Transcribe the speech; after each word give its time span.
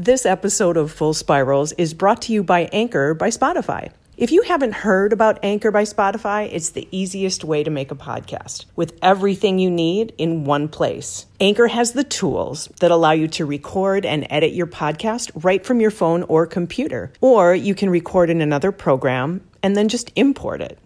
This 0.00 0.24
episode 0.24 0.76
of 0.76 0.92
Full 0.92 1.12
Spirals 1.12 1.72
is 1.72 1.92
brought 1.92 2.22
to 2.22 2.32
you 2.32 2.44
by 2.44 2.66
Anchor 2.72 3.14
by 3.14 3.30
Spotify. 3.30 3.90
If 4.16 4.30
you 4.30 4.42
haven't 4.42 4.74
heard 4.74 5.12
about 5.12 5.40
Anchor 5.42 5.72
by 5.72 5.82
Spotify, 5.82 6.48
it's 6.52 6.70
the 6.70 6.86
easiest 6.92 7.42
way 7.42 7.64
to 7.64 7.70
make 7.70 7.90
a 7.90 7.96
podcast 7.96 8.66
with 8.76 8.96
everything 9.02 9.58
you 9.58 9.72
need 9.72 10.14
in 10.16 10.44
one 10.44 10.68
place. 10.68 11.26
Anchor 11.40 11.66
has 11.66 11.94
the 11.94 12.04
tools 12.04 12.68
that 12.78 12.92
allow 12.92 13.10
you 13.10 13.26
to 13.26 13.44
record 13.44 14.06
and 14.06 14.24
edit 14.30 14.52
your 14.52 14.68
podcast 14.68 15.32
right 15.42 15.66
from 15.66 15.80
your 15.80 15.90
phone 15.90 16.22
or 16.22 16.46
computer, 16.46 17.12
or 17.20 17.52
you 17.52 17.74
can 17.74 17.90
record 17.90 18.30
in 18.30 18.40
another 18.40 18.70
program 18.70 19.40
and 19.64 19.76
then 19.76 19.88
just 19.88 20.12
import 20.14 20.60
it. 20.60 20.78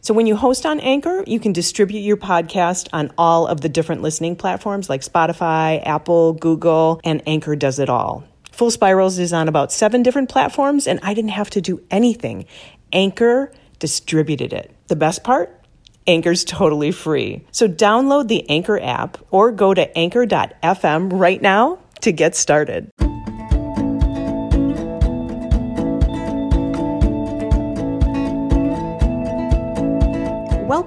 So 0.00 0.12
when 0.12 0.26
you 0.26 0.34
host 0.34 0.66
on 0.66 0.80
Anchor, 0.80 1.22
you 1.24 1.38
can 1.38 1.52
distribute 1.52 2.00
your 2.00 2.16
podcast 2.16 2.88
on 2.92 3.12
all 3.16 3.46
of 3.46 3.60
the 3.60 3.68
different 3.68 4.02
listening 4.02 4.34
platforms 4.34 4.88
like 4.88 5.02
Spotify, 5.02 5.86
Apple, 5.86 6.32
Google, 6.32 7.00
and 7.04 7.22
Anchor 7.28 7.54
does 7.54 7.78
it 7.78 7.88
all. 7.88 8.24
Full 8.56 8.70
Spirals 8.70 9.18
is 9.18 9.34
on 9.34 9.48
about 9.48 9.70
seven 9.70 10.02
different 10.02 10.30
platforms, 10.30 10.86
and 10.86 10.98
I 11.02 11.12
didn't 11.12 11.32
have 11.32 11.50
to 11.50 11.60
do 11.60 11.82
anything. 11.90 12.46
Anchor 12.90 13.52
distributed 13.78 14.54
it. 14.54 14.74
The 14.86 14.96
best 14.96 15.22
part? 15.22 15.60
Anchor's 16.06 16.42
totally 16.42 16.90
free. 16.90 17.44
So 17.52 17.68
download 17.68 18.28
the 18.28 18.48
Anchor 18.48 18.80
app 18.80 19.18
or 19.30 19.52
go 19.52 19.74
to 19.74 19.94
anchor.fm 19.98 21.10
right 21.12 21.42
now 21.42 21.80
to 22.00 22.12
get 22.12 22.34
started. 22.34 22.90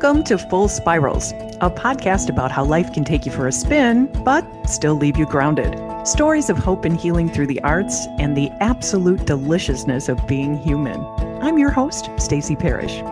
Welcome 0.01 0.23
to 0.23 0.37
Full 0.37 0.69
Spirals, 0.69 1.33
a 1.59 1.69
podcast 1.69 2.29
about 2.29 2.53
how 2.53 2.63
life 2.63 2.93
can 2.93 3.03
take 3.03 3.25
you 3.25 3.33
for 3.33 3.47
a 3.47 3.51
spin, 3.51 4.05
but 4.23 4.45
still 4.63 4.95
leave 4.95 5.17
you 5.17 5.25
grounded. 5.25 5.75
Stories 6.07 6.49
of 6.49 6.57
hope 6.57 6.85
and 6.85 6.97
healing 6.97 7.29
through 7.29 7.47
the 7.47 7.59
arts 7.63 8.07
and 8.17 8.33
the 8.33 8.49
absolute 8.61 9.25
deliciousness 9.25 10.07
of 10.07 10.25
being 10.25 10.55
human. 10.55 11.03
I'm 11.41 11.57
your 11.57 11.69
host, 11.69 12.09
Stacey 12.17 12.55
Parrish. 12.55 13.03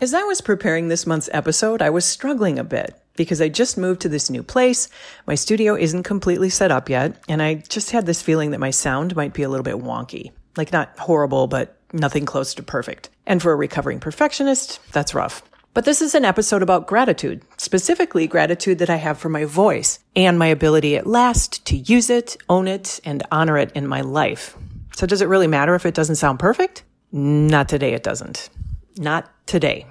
As 0.00 0.14
I 0.14 0.22
was 0.22 0.40
preparing 0.40 0.86
this 0.86 1.04
month's 1.04 1.28
episode, 1.32 1.82
I 1.82 1.90
was 1.90 2.04
struggling 2.04 2.60
a 2.60 2.64
bit 2.64 2.94
because 3.16 3.40
I 3.40 3.48
just 3.48 3.76
moved 3.76 4.02
to 4.02 4.08
this 4.08 4.30
new 4.30 4.44
place. 4.44 4.88
My 5.26 5.34
studio 5.34 5.74
isn't 5.74 6.04
completely 6.04 6.48
set 6.48 6.70
up 6.70 6.88
yet, 6.88 7.20
and 7.28 7.42
I 7.42 7.54
just 7.54 7.90
had 7.90 8.06
this 8.06 8.22
feeling 8.22 8.52
that 8.52 8.60
my 8.60 8.70
sound 8.70 9.16
might 9.16 9.34
be 9.34 9.42
a 9.42 9.48
little 9.48 9.64
bit 9.64 9.82
wonky. 9.82 10.30
Like 10.56 10.72
not 10.72 10.96
horrible, 10.96 11.48
but 11.48 11.76
nothing 11.92 12.24
close 12.24 12.54
to 12.54 12.62
perfect. 12.62 13.10
And 13.26 13.42
for 13.42 13.50
a 13.50 13.56
recovering 13.56 13.98
perfectionist, 13.98 14.78
that's 14.92 15.12
rough. 15.12 15.42
But 15.76 15.84
this 15.84 16.00
is 16.00 16.14
an 16.14 16.24
episode 16.24 16.62
about 16.62 16.86
gratitude, 16.86 17.42
specifically 17.58 18.26
gratitude 18.26 18.78
that 18.78 18.88
I 18.88 18.96
have 18.96 19.18
for 19.18 19.28
my 19.28 19.44
voice 19.44 19.98
and 20.16 20.38
my 20.38 20.46
ability 20.46 20.96
at 20.96 21.06
last 21.06 21.66
to 21.66 21.76
use 21.76 22.08
it, 22.08 22.38
own 22.48 22.66
it, 22.66 22.98
and 23.04 23.22
honor 23.30 23.58
it 23.58 23.72
in 23.72 23.86
my 23.86 24.00
life. 24.00 24.56
So 24.96 25.06
does 25.06 25.20
it 25.20 25.28
really 25.28 25.48
matter 25.48 25.74
if 25.74 25.84
it 25.84 25.92
doesn't 25.92 26.16
sound 26.16 26.38
perfect? 26.38 26.82
Not 27.12 27.68
today, 27.68 27.92
it 27.92 28.02
doesn't. 28.02 28.48
Not 28.96 29.30
today. 29.44 29.84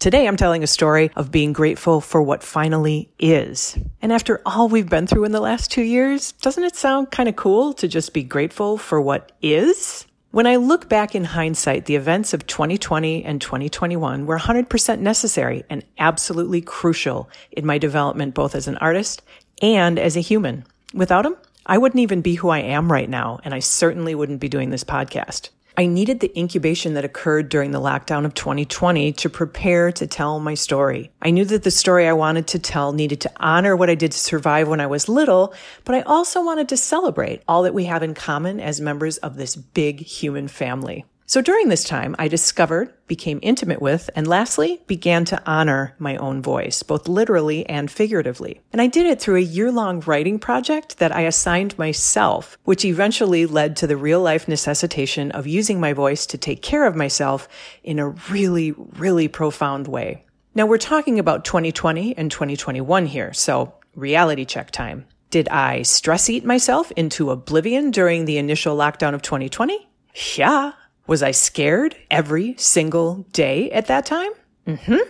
Today, 0.00 0.26
I'm 0.26 0.38
telling 0.38 0.62
a 0.62 0.66
story 0.66 1.10
of 1.16 1.30
being 1.30 1.52
grateful 1.52 2.00
for 2.00 2.22
what 2.22 2.42
finally 2.42 3.12
is. 3.18 3.76
And 4.00 4.14
after 4.14 4.40
all 4.46 4.70
we've 4.70 4.88
been 4.88 5.06
through 5.06 5.24
in 5.24 5.32
the 5.32 5.40
last 5.40 5.70
two 5.70 5.82
years, 5.82 6.32
doesn't 6.32 6.64
it 6.64 6.76
sound 6.76 7.10
kind 7.10 7.28
of 7.28 7.36
cool 7.36 7.74
to 7.74 7.86
just 7.86 8.14
be 8.14 8.22
grateful 8.22 8.78
for 8.78 9.02
what 9.02 9.32
is? 9.42 10.06
When 10.36 10.46
I 10.46 10.56
look 10.56 10.90
back 10.90 11.14
in 11.14 11.24
hindsight, 11.24 11.86
the 11.86 11.96
events 11.96 12.34
of 12.34 12.46
2020 12.46 13.24
and 13.24 13.40
2021 13.40 14.26
were 14.26 14.38
100% 14.38 14.98
necessary 14.98 15.64
and 15.70 15.82
absolutely 15.98 16.60
crucial 16.60 17.30
in 17.52 17.64
my 17.64 17.78
development, 17.78 18.34
both 18.34 18.54
as 18.54 18.68
an 18.68 18.76
artist 18.76 19.22
and 19.62 19.98
as 19.98 20.14
a 20.14 20.20
human. 20.20 20.66
Without 20.92 21.22
them, 21.22 21.38
I 21.64 21.78
wouldn't 21.78 22.02
even 22.02 22.20
be 22.20 22.34
who 22.34 22.50
I 22.50 22.58
am 22.58 22.92
right 22.92 23.08
now, 23.08 23.40
and 23.44 23.54
I 23.54 23.60
certainly 23.60 24.14
wouldn't 24.14 24.40
be 24.40 24.50
doing 24.50 24.68
this 24.68 24.84
podcast. 24.84 25.48
I 25.78 25.84
needed 25.84 26.20
the 26.20 26.32
incubation 26.38 26.94
that 26.94 27.04
occurred 27.04 27.50
during 27.50 27.70
the 27.70 27.80
lockdown 27.80 28.24
of 28.24 28.32
2020 28.32 29.12
to 29.12 29.28
prepare 29.28 29.92
to 29.92 30.06
tell 30.06 30.40
my 30.40 30.54
story. 30.54 31.10
I 31.20 31.30
knew 31.30 31.44
that 31.44 31.64
the 31.64 31.70
story 31.70 32.08
I 32.08 32.14
wanted 32.14 32.46
to 32.48 32.58
tell 32.58 32.94
needed 32.94 33.20
to 33.20 33.32
honor 33.36 33.76
what 33.76 33.90
I 33.90 33.94
did 33.94 34.12
to 34.12 34.18
survive 34.18 34.68
when 34.68 34.80
I 34.80 34.86
was 34.86 35.06
little, 35.06 35.52
but 35.84 35.94
I 35.94 36.00
also 36.00 36.42
wanted 36.42 36.70
to 36.70 36.78
celebrate 36.78 37.42
all 37.46 37.62
that 37.64 37.74
we 37.74 37.84
have 37.84 38.02
in 38.02 38.14
common 38.14 38.58
as 38.58 38.80
members 38.80 39.18
of 39.18 39.36
this 39.36 39.54
big 39.54 40.00
human 40.00 40.48
family. 40.48 41.04
So 41.28 41.40
during 41.40 41.68
this 41.68 41.82
time, 41.82 42.14
I 42.20 42.28
discovered, 42.28 42.94
became 43.08 43.40
intimate 43.42 43.82
with, 43.82 44.08
and 44.14 44.28
lastly, 44.28 44.80
began 44.86 45.24
to 45.24 45.42
honor 45.44 45.96
my 45.98 46.16
own 46.18 46.40
voice, 46.40 46.84
both 46.84 47.08
literally 47.08 47.68
and 47.68 47.90
figuratively. 47.90 48.60
And 48.72 48.80
I 48.80 48.86
did 48.86 49.06
it 49.06 49.20
through 49.20 49.38
a 49.38 49.40
year 49.40 49.72
long 49.72 49.98
writing 50.06 50.38
project 50.38 50.98
that 50.98 51.10
I 51.10 51.22
assigned 51.22 51.76
myself, 51.76 52.56
which 52.62 52.84
eventually 52.84 53.44
led 53.44 53.74
to 53.76 53.88
the 53.88 53.96
real 53.96 54.20
life 54.20 54.46
necessitation 54.46 55.32
of 55.32 55.48
using 55.48 55.80
my 55.80 55.92
voice 55.92 56.26
to 56.26 56.38
take 56.38 56.62
care 56.62 56.86
of 56.86 56.94
myself 56.94 57.48
in 57.82 57.98
a 57.98 58.10
really, 58.30 58.70
really 58.70 59.26
profound 59.26 59.88
way. 59.88 60.24
Now 60.54 60.66
we're 60.66 60.78
talking 60.78 61.18
about 61.18 61.44
2020 61.44 62.16
and 62.16 62.30
2021 62.30 63.04
here, 63.06 63.32
so 63.32 63.74
reality 63.96 64.44
check 64.44 64.70
time. 64.70 65.06
Did 65.30 65.48
I 65.48 65.82
stress 65.82 66.30
eat 66.30 66.44
myself 66.44 66.92
into 66.92 67.32
oblivion 67.32 67.90
during 67.90 68.26
the 68.26 68.38
initial 68.38 68.76
lockdown 68.76 69.12
of 69.12 69.22
2020? 69.22 69.88
Yeah. 70.36 70.70
Was 71.06 71.22
I 71.22 71.30
scared 71.30 71.96
every 72.10 72.54
single 72.58 73.26
day 73.32 73.70
at 73.70 73.86
that 73.86 74.06
time? 74.06 74.30
Mm-hmm. 74.66 75.08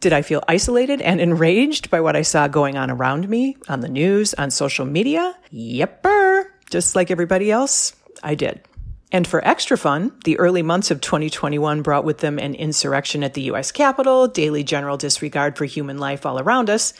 Did 0.00 0.12
I 0.12 0.22
feel 0.22 0.44
isolated 0.46 1.00
and 1.02 1.20
enraged 1.20 1.90
by 1.90 2.00
what 2.00 2.14
I 2.14 2.22
saw 2.22 2.46
going 2.46 2.76
on 2.76 2.90
around 2.90 3.28
me 3.28 3.56
on 3.68 3.80
the 3.80 3.88
news, 3.88 4.34
on 4.34 4.50
social 4.50 4.84
media? 4.84 5.34
Yepper. 5.52 6.44
Just 6.70 6.94
like 6.94 7.10
everybody 7.10 7.50
else, 7.50 7.94
I 8.22 8.34
did. 8.34 8.62
And 9.10 9.26
for 9.26 9.46
extra 9.46 9.78
fun, 9.78 10.12
the 10.24 10.38
early 10.38 10.62
months 10.62 10.90
of 10.90 11.00
2021 11.00 11.82
brought 11.82 12.04
with 12.04 12.18
them 12.18 12.38
an 12.38 12.54
insurrection 12.54 13.22
at 13.22 13.34
the 13.34 13.42
US 13.42 13.70
Capitol, 13.70 14.26
daily 14.28 14.64
general 14.64 14.96
disregard 14.96 15.56
for 15.56 15.64
human 15.64 15.98
life 15.98 16.26
all 16.26 16.40
around 16.40 16.68
us, 16.68 16.94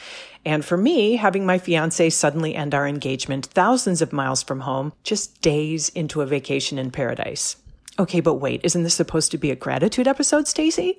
and 0.45 0.65
for 0.65 0.77
me, 0.77 1.16
having 1.16 1.47
my 1.47 1.59
fiance 1.59 2.11
suddenly 2.11 2.55
end 2.55 2.75
our 2.75 2.87
engagement 2.87 3.47
thousands 3.47 4.01
of 4.03 4.12
miles 4.12 4.43
from 4.43 4.61
home, 4.61 4.93
just 5.03 5.41
days 5.41 5.89
into 5.89 6.21
a 6.21 6.27
vacation 6.27 6.78
in 6.78 6.91
paradise. 6.91 7.56
Okay, 7.99 8.21
but 8.21 8.34
wait, 8.34 8.60
isn't 8.65 8.82
this 8.82 8.94
supposed 8.94 9.31
to 9.31 9.38
be 9.38 9.50
a 9.50 9.56
gratitude 9.56 10.09
episode, 10.09 10.49
Stacy? 10.49 10.99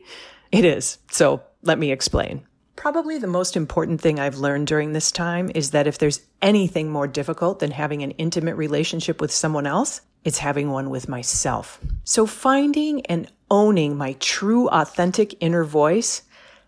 It 0.52 0.64
is. 0.64 0.98
So 1.12 1.44
let 1.62 1.78
me 1.78 1.92
explain. 1.92 2.46
Probably 2.76 3.18
the 3.18 3.28
most 3.28 3.58
important 3.58 4.02
thing 4.02 4.20
I've 4.20 4.38
learned 4.38 4.68
during 4.68 4.94
this 4.94 5.12
time 5.12 5.52
is 5.56 5.72
that 5.72 5.88
if 5.88 5.98
there's 5.98 6.22
anything 6.42 6.90
more 6.90 7.08
difficult 7.08 7.60
than 7.60 7.72
having 7.72 8.04
an 8.04 8.12
intimate 8.12 8.56
relationship 8.56 9.20
with 9.20 9.32
someone 9.32 9.66
else, 9.66 10.02
it's 10.24 10.40
having 10.40 10.72
one 10.72 10.90
with 10.90 11.08
myself. 11.08 11.80
So 12.04 12.26
finding 12.26 13.06
and 13.06 13.32
owning 13.50 13.96
my 13.98 14.14
true, 14.20 14.68
authentic 14.70 15.36
inner 15.40 15.64
voice, 15.64 16.24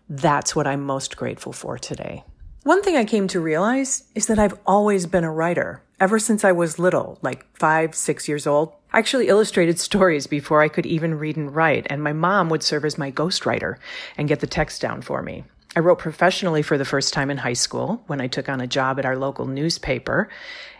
that's 0.08 0.54
what 0.56 0.66
I'm 0.66 0.84
most 0.84 1.16
grateful 1.16 1.52
for 1.52 1.78
today. 1.78 2.24
One 2.62 2.82
thing 2.82 2.96
I 2.96 3.04
came 3.04 3.28
to 3.28 3.40
realize 3.40 4.04
is 4.14 4.26
that 4.26 4.38
I've 4.38 4.58
always 4.66 5.06
been 5.06 5.24
a 5.24 5.32
writer 5.32 5.82
ever 6.00 6.18
since 6.18 6.44
I 6.44 6.52
was 6.52 6.78
little, 6.78 7.18
like 7.22 7.46
five, 7.56 7.94
six 7.94 8.28
years 8.28 8.46
old. 8.46 8.72
I 8.92 8.98
actually 8.98 9.28
illustrated 9.28 9.78
stories 9.78 10.26
before 10.26 10.62
I 10.62 10.68
could 10.68 10.86
even 10.86 11.18
read 11.18 11.36
and 11.36 11.54
write, 11.54 11.86
and 11.90 12.02
my 12.02 12.14
mom 12.14 12.48
would 12.48 12.62
serve 12.62 12.84
as 12.86 12.96
my 12.96 13.12
ghostwriter 13.12 13.76
and 14.16 14.28
get 14.28 14.40
the 14.40 14.46
text 14.46 14.80
down 14.80 15.02
for 15.02 15.22
me. 15.22 15.44
I 15.76 15.80
wrote 15.80 15.98
professionally 15.98 16.62
for 16.62 16.78
the 16.78 16.86
first 16.86 17.12
time 17.12 17.30
in 17.30 17.36
high 17.36 17.52
school 17.52 18.02
when 18.06 18.20
I 18.20 18.26
took 18.26 18.48
on 18.48 18.62
a 18.62 18.66
job 18.66 18.98
at 18.98 19.04
our 19.04 19.16
local 19.16 19.46
newspaper, 19.46 20.30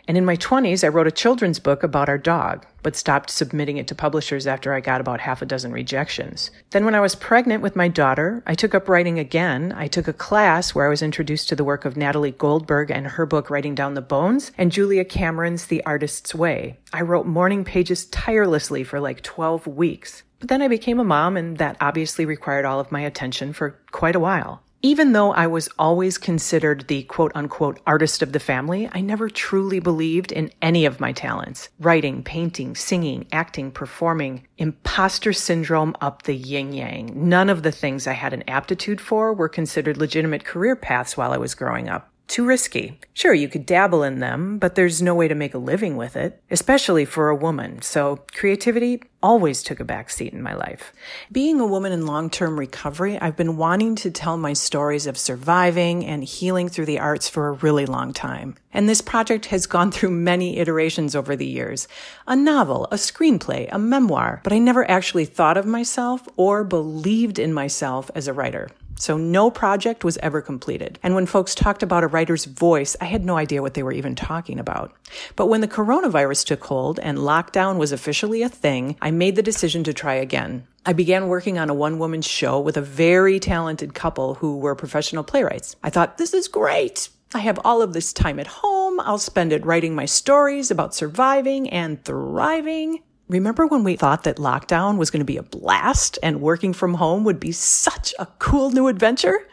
and 0.09 0.17
in 0.17 0.25
my 0.25 0.37
20s, 0.37 0.83
I 0.83 0.89
wrote 0.89 1.07
a 1.07 1.13
children's 1.13 1.59
book 1.59 1.83
about 1.83 2.09
our 2.09 2.17
dog, 2.17 2.65
but 2.83 2.97
stopped 2.97 3.29
submitting 3.29 3.77
it 3.77 3.87
to 3.89 3.95
publishers 3.95 4.47
after 4.47 4.73
I 4.73 4.81
got 4.81 5.03
about 5.03 5.21
half 5.21 5.43
a 5.43 5.47
dozen 5.47 5.71
rejections. 5.71 6.51
Then, 6.71 6.87
when 6.87 6.95
I 6.95 7.01
was 7.01 7.15
pregnant 7.15 7.63
with 7.63 7.77
my 7.77 7.89
daughter, 7.89 8.43
I 8.47 8.55
took 8.55 8.75
up 8.75 8.89
writing 8.89 9.19
again. 9.19 9.75
I 9.77 9.87
took 9.87 10.09
a 10.09 10.15
class 10.15 10.75
where 10.75 10.87
I 10.87 10.89
was 10.89 11.03
introduced 11.03 11.51
to 11.51 11.57
the 11.57 11.65
work 11.65 11.85
of 11.85 11.99
Natalie 11.99 12.31
Goldberg 12.31 12.91
and 12.91 13.07
her 13.07 13.27
book 13.27 13.51
Writing 13.51 13.75
Down 13.75 13.93
the 13.93 14.01
Bones, 14.01 14.51
and 14.57 14.73
Julia 14.73 15.05
Cameron's 15.05 15.67
The 15.67 15.85
Artist's 15.85 16.35
Way. 16.35 16.79
I 16.91 17.03
wrote 17.03 17.27
morning 17.27 17.63
pages 17.63 18.07
tirelessly 18.07 18.85
for 18.85 19.01
like 19.01 19.21
12 19.21 19.67
weeks. 19.67 20.23
But 20.39 20.49
then 20.49 20.63
I 20.63 20.69
became 20.69 21.01
a 21.01 21.05
mom, 21.05 21.37
and 21.37 21.59
that 21.59 21.77
obviously 21.83 22.25
required 22.25 22.65
all 22.65 22.81
of 22.81 22.91
my 22.91 23.03
attention 23.03 23.53
for 23.53 23.79
quite 23.91 24.17
a 24.17 24.21
while. 24.21 24.63
Even 24.81 25.11
though 25.11 25.33
I 25.33 25.49
was 25.49 25.69
always 25.77 26.19
considered 26.19 26.87
the 26.87 27.03
quote 27.03 27.33
unquote 27.35 27.81
artist 27.85 28.23
of 28.23 28.31
the 28.31 28.39
family, 28.39 28.89
I 28.93 29.01
never 29.01 29.29
truly 29.29 29.81
believed 29.81 30.31
in 30.31 30.53
any 30.63 30.85
of 30.85 31.01
my 31.01 31.11
talents. 31.11 31.69
Writing, 31.81 32.23
painting, 32.23 32.77
singing, 32.77 33.27
acting, 33.33 33.73
performing, 33.73 34.47
imposter 34.57 35.33
syndrome 35.33 35.97
up 36.01 36.23
the 36.23 36.37
yin 36.37 36.73
yang. 36.73 37.29
None 37.29 37.51
of 37.51 37.65
the 37.65 37.73
things 37.73 38.07
I 38.07 38.13
had 38.13 38.33
an 38.33 38.45
aptitude 38.49 39.01
for 39.01 39.35
were 39.35 39.49
considered 39.49 39.97
legitimate 39.97 40.45
career 40.45 40.77
paths 40.77 41.17
while 41.17 41.33
I 41.33 41.39
was 41.39 41.57
growing 41.57 41.89
up. 41.89 42.13
Too 42.29 42.45
risky. 42.45 43.01
Sure, 43.15 43.35
you 43.35 43.49
could 43.49 43.67
dabble 43.67 44.03
in 44.03 44.21
them, 44.21 44.59
but 44.59 44.75
there's 44.75 45.03
no 45.03 45.15
way 45.15 45.27
to 45.27 45.35
make 45.35 45.55
a 45.55 45.59
living 45.59 45.97
with 45.97 46.15
it, 46.15 46.41
especially 46.51 47.05
for 47.05 47.29
a 47.29 47.35
woman. 47.35 47.83
So 47.83 48.25
creativity 48.33 49.03
always 49.23 49.63
took 49.63 49.81
a 49.81 49.85
back 49.85 50.11
seat 50.11 50.33
in 50.33 50.43
my 50.43 50.55
life. 50.55 50.93
Being 51.33 51.59
a 51.59 51.67
woman 51.67 51.91
in 51.91 52.07
long-term 52.07 52.59
recovery, 52.59 53.19
I've 53.19 53.37
been 53.37 53.57
wanting 53.57 53.97
to 53.97 54.11
tell 54.11 54.37
my 54.37 54.53
stories 54.53 55.07
of 55.07 55.19
surviving 55.19 56.05
and 56.05 56.23
healing 56.23 56.69
through 56.69 56.87
the 56.87 57.01
arts 57.01 57.29
for 57.29 57.49
a 57.49 57.53
really 57.53 57.87
long 57.87 58.13
time. 58.13 58.57
And 58.73 58.89
this 58.89 59.01
project 59.01 59.47
has 59.47 59.67
gone 59.67 59.91
through 59.91 60.11
many 60.11 60.59
iterations 60.59 61.17
over 61.17 61.35
the 61.35 61.47
years. 61.47 61.89
A 62.27 62.37
novel, 62.37 62.85
a 62.93 62.97
screenplay, 62.97 63.69
a 63.73 63.79
memoir, 63.79 64.41
but 64.45 64.53
I 64.53 64.59
never 64.59 64.89
actually 64.89 65.25
thought 65.25 65.57
of 65.57 65.67
myself 65.67 66.29
or 66.37 66.63
believed 66.63 67.39
in 67.39 67.53
myself 67.53 68.11
as 68.15 68.29
a 68.29 68.33
writer. 68.33 68.71
So 68.99 69.17
no 69.17 69.51
project 69.51 70.05
was 70.05 70.19
ever 70.19 70.43
completed. 70.43 70.99
And 71.03 71.15
when 71.15 71.27
folks 71.27 71.55
talked 71.55 71.83
about 71.83 72.05
a 72.05 72.09
writer's 72.09 72.45
voice, 72.45 72.97
I 73.01 73.05
had 73.05 73.25
no 73.25 73.37
idea 73.37 73.63
what 73.63 73.75
they 73.75 73.83
were 73.83 73.93
even 73.93 74.15
talking 74.15 74.59
about. 74.59 74.93
But 75.37 75.47
when 75.47 75.61
the 75.61 75.69
coronavirus 75.69 76.45
took 76.47 76.65
hold 76.65 76.99
and 76.99 77.19
lockdown 77.19 77.79
was 77.79 77.93
officially 77.93 78.43
a 78.43 78.49
thing, 78.49 78.97
I 79.01 79.11
made 79.11 79.37
the 79.37 79.43
decision 79.43 79.85
to 79.85 79.95
try 79.95 80.15
again. 80.15 80.67
I 80.85 80.93
began 80.93 81.29
working 81.29 81.59
on 81.59 81.71
a 81.71 81.75
one 81.75 81.99
woman 81.99 82.23
show 82.23 82.59
with 82.59 82.77
a 82.77 82.83
very 82.83 83.39
talented 83.39 83.95
couple 83.95 84.35
who 84.35 84.57
were 84.59 84.75
professional 84.75 85.23
playwrights. 85.23 85.77
I 85.83 85.91
thought, 85.91 86.19
this 86.19 86.35
is 86.35 86.49
great. 86.49 87.09
I 87.35 87.41
have 87.41 87.61
all 87.63 87.83
of 87.83 87.93
this 87.93 88.13
time 88.13 88.41
at 88.41 88.47
home. 88.47 88.99
I'll 89.01 89.19
spend 89.19 89.53
it 89.53 89.67
writing 89.67 89.95
my 89.95 90.07
stories 90.07 90.71
about 90.71 90.95
surviving 90.95 91.69
and 91.69 92.03
thriving. 92.03 93.03
Remember 93.29 93.67
when 93.67 93.85
we 93.85 93.97
thought 93.97 94.25
that 94.25 94.37
lockdown 94.37 94.97
was 94.97 95.11
going 95.11 95.21
to 95.21 95.25
be 95.25 95.37
a 95.37 95.43
blast 95.43 96.19
and 96.23 96.41
working 96.41 96.73
from 96.73 96.95
home 96.95 97.25
would 97.25 97.39
be 97.39 97.53
such 97.53 98.15
a 98.19 98.27
cool 98.39 98.71
new 98.71 98.89
adventure? 98.89 99.47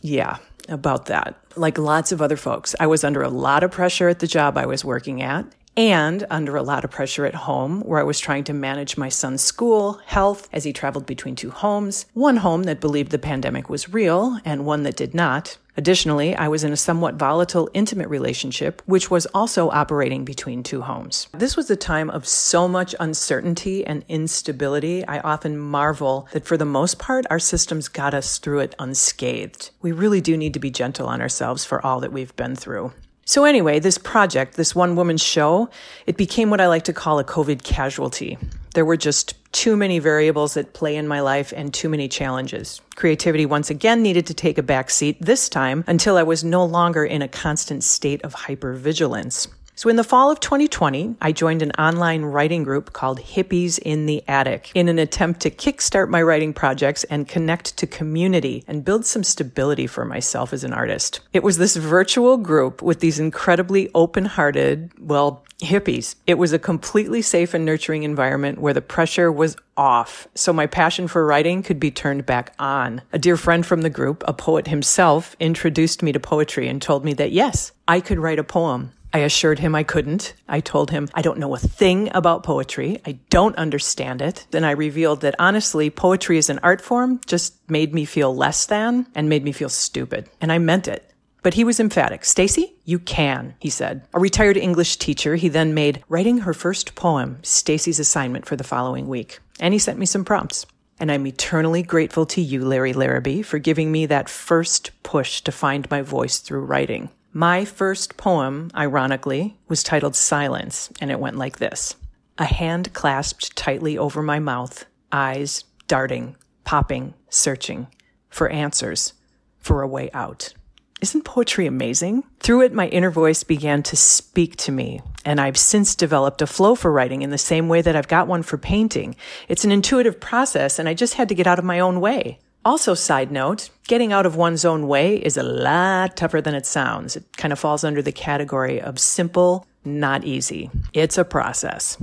Yeah, 0.00 0.38
about 0.68 1.06
that. 1.06 1.36
Like 1.56 1.76
lots 1.76 2.12
of 2.12 2.22
other 2.22 2.36
folks, 2.36 2.76
I 2.78 2.86
was 2.86 3.02
under 3.02 3.22
a 3.22 3.28
lot 3.28 3.64
of 3.64 3.72
pressure 3.72 4.08
at 4.08 4.20
the 4.20 4.28
job 4.28 4.56
I 4.56 4.66
was 4.66 4.84
working 4.84 5.22
at 5.22 5.44
and 5.76 6.26
under 6.30 6.56
a 6.56 6.62
lot 6.62 6.84
of 6.84 6.90
pressure 6.90 7.24
at 7.26 7.34
home 7.34 7.80
where 7.82 8.00
I 8.00 8.04
was 8.04 8.20
trying 8.20 8.44
to 8.44 8.52
manage 8.52 8.96
my 8.96 9.08
son's 9.08 9.42
school, 9.42 10.00
health 10.06 10.48
as 10.52 10.64
he 10.64 10.72
traveled 10.72 11.06
between 11.06 11.36
two 11.36 11.50
homes, 11.50 12.06
one 12.12 12.38
home 12.38 12.64
that 12.64 12.80
believed 12.80 13.10
the 13.10 13.18
pandemic 13.18 13.68
was 13.68 13.92
real 13.92 14.38
and 14.44 14.66
one 14.66 14.82
that 14.82 14.96
did 14.96 15.14
not. 15.14 15.58
Additionally, 15.76 16.34
I 16.34 16.48
was 16.48 16.64
in 16.64 16.72
a 16.72 16.76
somewhat 16.76 17.14
volatile, 17.14 17.70
intimate 17.72 18.08
relationship, 18.08 18.82
which 18.84 19.10
was 19.10 19.24
also 19.26 19.70
operating 19.70 20.24
between 20.24 20.62
two 20.62 20.82
homes. 20.82 21.28
This 21.32 21.56
was 21.56 21.70
a 21.70 21.76
time 21.76 22.10
of 22.10 22.26
so 22.26 22.68
much 22.68 22.94
uncertainty 23.00 23.86
and 23.86 24.04
instability. 24.08 25.06
I 25.06 25.20
often 25.20 25.56
marvel 25.56 26.28
that 26.32 26.44
for 26.44 26.56
the 26.56 26.64
most 26.64 26.98
part, 26.98 27.24
our 27.30 27.38
systems 27.38 27.88
got 27.88 28.12
us 28.12 28.38
through 28.38 28.58
it 28.58 28.74
unscathed. 28.78 29.70
We 29.80 29.92
really 29.92 30.20
do 30.20 30.36
need 30.36 30.52
to 30.54 30.60
be 30.60 30.70
gentle 30.70 31.06
on 31.06 31.22
ourselves 31.22 31.64
for 31.64 31.84
all 31.86 32.00
that 32.00 32.12
we've 32.12 32.34
been 32.36 32.56
through. 32.56 32.92
So 33.30 33.44
anyway, 33.44 33.78
this 33.78 33.96
project, 33.96 34.56
this 34.56 34.74
one 34.74 34.96
woman 34.96 35.16
show, 35.16 35.70
it 36.04 36.16
became 36.16 36.50
what 36.50 36.60
I 36.60 36.66
like 36.66 36.82
to 36.86 36.92
call 36.92 37.20
a 37.20 37.24
COVID 37.24 37.62
casualty. 37.62 38.36
There 38.74 38.84
were 38.84 38.96
just 38.96 39.36
too 39.52 39.76
many 39.76 40.00
variables 40.00 40.56
at 40.56 40.72
play 40.72 40.96
in 40.96 41.06
my 41.06 41.20
life 41.20 41.52
and 41.54 41.72
too 41.72 41.88
many 41.88 42.08
challenges. 42.08 42.80
Creativity 42.96 43.46
once 43.46 43.70
again 43.70 44.02
needed 44.02 44.26
to 44.26 44.34
take 44.34 44.58
a 44.58 44.64
back 44.64 44.90
seat 44.90 45.16
this 45.20 45.48
time 45.48 45.84
until 45.86 46.16
I 46.16 46.24
was 46.24 46.42
no 46.42 46.64
longer 46.64 47.04
in 47.04 47.22
a 47.22 47.28
constant 47.28 47.84
state 47.84 48.20
of 48.22 48.34
hypervigilance. 48.34 49.46
So 49.80 49.88
in 49.88 49.96
the 49.96 50.04
fall 50.04 50.30
of 50.30 50.40
2020, 50.40 51.16
I 51.22 51.32
joined 51.32 51.62
an 51.62 51.70
online 51.78 52.20
writing 52.26 52.64
group 52.64 52.92
called 52.92 53.18
Hippies 53.18 53.78
in 53.78 54.04
the 54.04 54.22
Attic 54.28 54.70
in 54.74 54.90
an 54.90 54.98
attempt 54.98 55.40
to 55.40 55.50
kickstart 55.50 56.10
my 56.10 56.20
writing 56.20 56.52
projects 56.52 57.04
and 57.04 57.26
connect 57.26 57.78
to 57.78 57.86
community 57.86 58.62
and 58.68 58.84
build 58.84 59.06
some 59.06 59.24
stability 59.24 59.86
for 59.86 60.04
myself 60.04 60.52
as 60.52 60.64
an 60.64 60.74
artist. 60.74 61.20
It 61.32 61.42
was 61.42 61.56
this 61.56 61.76
virtual 61.76 62.36
group 62.36 62.82
with 62.82 63.00
these 63.00 63.18
incredibly 63.18 63.88
open-hearted, 63.94 64.90
well, 65.00 65.46
hippies. 65.60 66.14
It 66.26 66.34
was 66.34 66.52
a 66.52 66.58
completely 66.58 67.22
safe 67.22 67.54
and 67.54 67.64
nurturing 67.64 68.02
environment 68.02 68.58
where 68.58 68.74
the 68.74 68.82
pressure 68.82 69.32
was 69.32 69.56
off, 69.78 70.28
so 70.34 70.52
my 70.52 70.66
passion 70.66 71.08
for 71.08 71.24
writing 71.24 71.62
could 71.62 71.80
be 71.80 71.90
turned 71.90 72.26
back 72.26 72.52
on. 72.58 73.00
A 73.14 73.18
dear 73.18 73.38
friend 73.38 73.64
from 73.64 73.80
the 73.80 73.88
group, 73.88 74.24
a 74.28 74.34
poet 74.34 74.68
himself, 74.68 75.36
introduced 75.40 76.02
me 76.02 76.12
to 76.12 76.20
poetry 76.20 76.68
and 76.68 76.82
told 76.82 77.02
me 77.02 77.14
that 77.14 77.32
yes, 77.32 77.72
I 77.88 78.00
could 78.00 78.18
write 78.18 78.38
a 78.38 78.44
poem. 78.44 78.92
I 79.12 79.18
assured 79.18 79.58
him 79.58 79.74
I 79.74 79.82
couldn't. 79.82 80.34
I 80.48 80.60
told 80.60 80.90
him 80.90 81.08
I 81.14 81.22
don't 81.22 81.38
know 81.38 81.54
a 81.54 81.58
thing 81.58 82.10
about 82.14 82.44
poetry. 82.44 83.00
I 83.04 83.18
don't 83.28 83.56
understand 83.56 84.22
it. 84.22 84.46
Then 84.50 84.64
I 84.64 84.70
revealed 84.72 85.22
that 85.22 85.34
honestly, 85.38 85.90
poetry 85.90 86.38
as 86.38 86.48
an 86.48 86.60
art 86.62 86.80
form 86.80 87.20
just 87.26 87.68
made 87.68 87.92
me 87.92 88.04
feel 88.04 88.34
less 88.34 88.66
than 88.66 89.06
and 89.14 89.28
made 89.28 89.44
me 89.44 89.52
feel 89.52 89.68
stupid. 89.68 90.28
And 90.40 90.52
I 90.52 90.58
meant 90.58 90.86
it. 90.86 91.10
But 91.42 91.54
he 91.54 91.64
was 91.64 91.80
emphatic. 91.80 92.24
Stacy, 92.24 92.74
you 92.84 92.98
can, 92.98 93.54
he 93.58 93.70
said. 93.70 94.06
A 94.12 94.20
retired 94.20 94.58
English 94.58 94.98
teacher, 94.98 95.36
he 95.36 95.48
then 95.48 95.72
made 95.72 96.04
writing 96.08 96.38
her 96.38 96.52
first 96.52 96.94
poem 96.94 97.38
Stacy's 97.42 97.98
assignment 97.98 98.46
for 98.46 98.56
the 98.56 98.64
following 98.64 99.08
week. 99.08 99.40
And 99.58 99.72
he 99.72 99.78
sent 99.78 99.98
me 99.98 100.06
some 100.06 100.24
prompts. 100.24 100.66
And 101.00 101.10
I'm 101.10 101.26
eternally 101.26 101.82
grateful 101.82 102.26
to 102.26 102.42
you, 102.42 102.62
Larry 102.62 102.92
Larrabee, 102.92 103.40
for 103.40 103.58
giving 103.58 103.90
me 103.90 104.04
that 104.06 104.28
first 104.28 104.90
push 105.02 105.40
to 105.40 105.50
find 105.50 105.90
my 105.90 106.02
voice 106.02 106.40
through 106.40 106.60
writing. 106.60 107.08
My 107.32 107.64
first 107.64 108.16
poem, 108.16 108.72
ironically, 108.74 109.56
was 109.68 109.84
titled 109.84 110.16
Silence, 110.16 110.90
and 111.00 111.12
it 111.12 111.20
went 111.20 111.36
like 111.36 111.58
this 111.58 111.94
A 112.38 112.44
hand 112.44 112.92
clasped 112.92 113.54
tightly 113.54 113.96
over 113.96 114.20
my 114.20 114.40
mouth, 114.40 114.84
eyes 115.12 115.62
darting, 115.86 116.34
popping, 116.64 117.14
searching 117.28 117.86
for 118.30 118.48
answers, 118.48 119.12
for 119.60 119.80
a 119.80 119.86
way 119.86 120.10
out. 120.12 120.54
Isn't 121.00 121.24
poetry 121.24 121.66
amazing? 121.66 122.24
Through 122.40 122.62
it, 122.62 122.74
my 122.74 122.88
inner 122.88 123.10
voice 123.10 123.44
began 123.44 123.84
to 123.84 123.96
speak 123.96 124.56
to 124.56 124.72
me, 124.72 125.00
and 125.24 125.40
I've 125.40 125.56
since 125.56 125.94
developed 125.94 126.42
a 126.42 126.48
flow 126.48 126.74
for 126.74 126.90
writing 126.90 127.22
in 127.22 127.30
the 127.30 127.38
same 127.38 127.68
way 127.68 127.80
that 127.80 127.94
I've 127.94 128.08
got 128.08 128.26
one 128.26 128.42
for 128.42 128.58
painting. 128.58 129.14
It's 129.48 129.64
an 129.64 129.70
intuitive 129.70 130.18
process, 130.18 130.80
and 130.80 130.88
I 130.88 130.94
just 130.94 131.14
had 131.14 131.28
to 131.28 131.34
get 131.36 131.46
out 131.46 131.60
of 131.60 131.64
my 131.64 131.78
own 131.78 132.00
way. 132.00 132.40
Also, 132.62 132.92
side 132.92 133.32
note, 133.32 133.70
getting 133.88 134.12
out 134.12 134.26
of 134.26 134.36
one's 134.36 134.66
own 134.66 134.86
way 134.86 135.16
is 135.16 135.38
a 135.38 135.42
lot 135.42 136.14
tougher 136.14 136.42
than 136.42 136.54
it 136.54 136.66
sounds. 136.66 137.16
It 137.16 137.36
kind 137.38 137.52
of 137.52 137.58
falls 137.58 137.84
under 137.84 138.02
the 138.02 138.12
category 138.12 138.78
of 138.80 138.98
simple, 138.98 139.66
not 139.82 140.24
easy. 140.24 140.70
It's 140.92 141.16
a 141.16 141.24
process. 141.24 141.96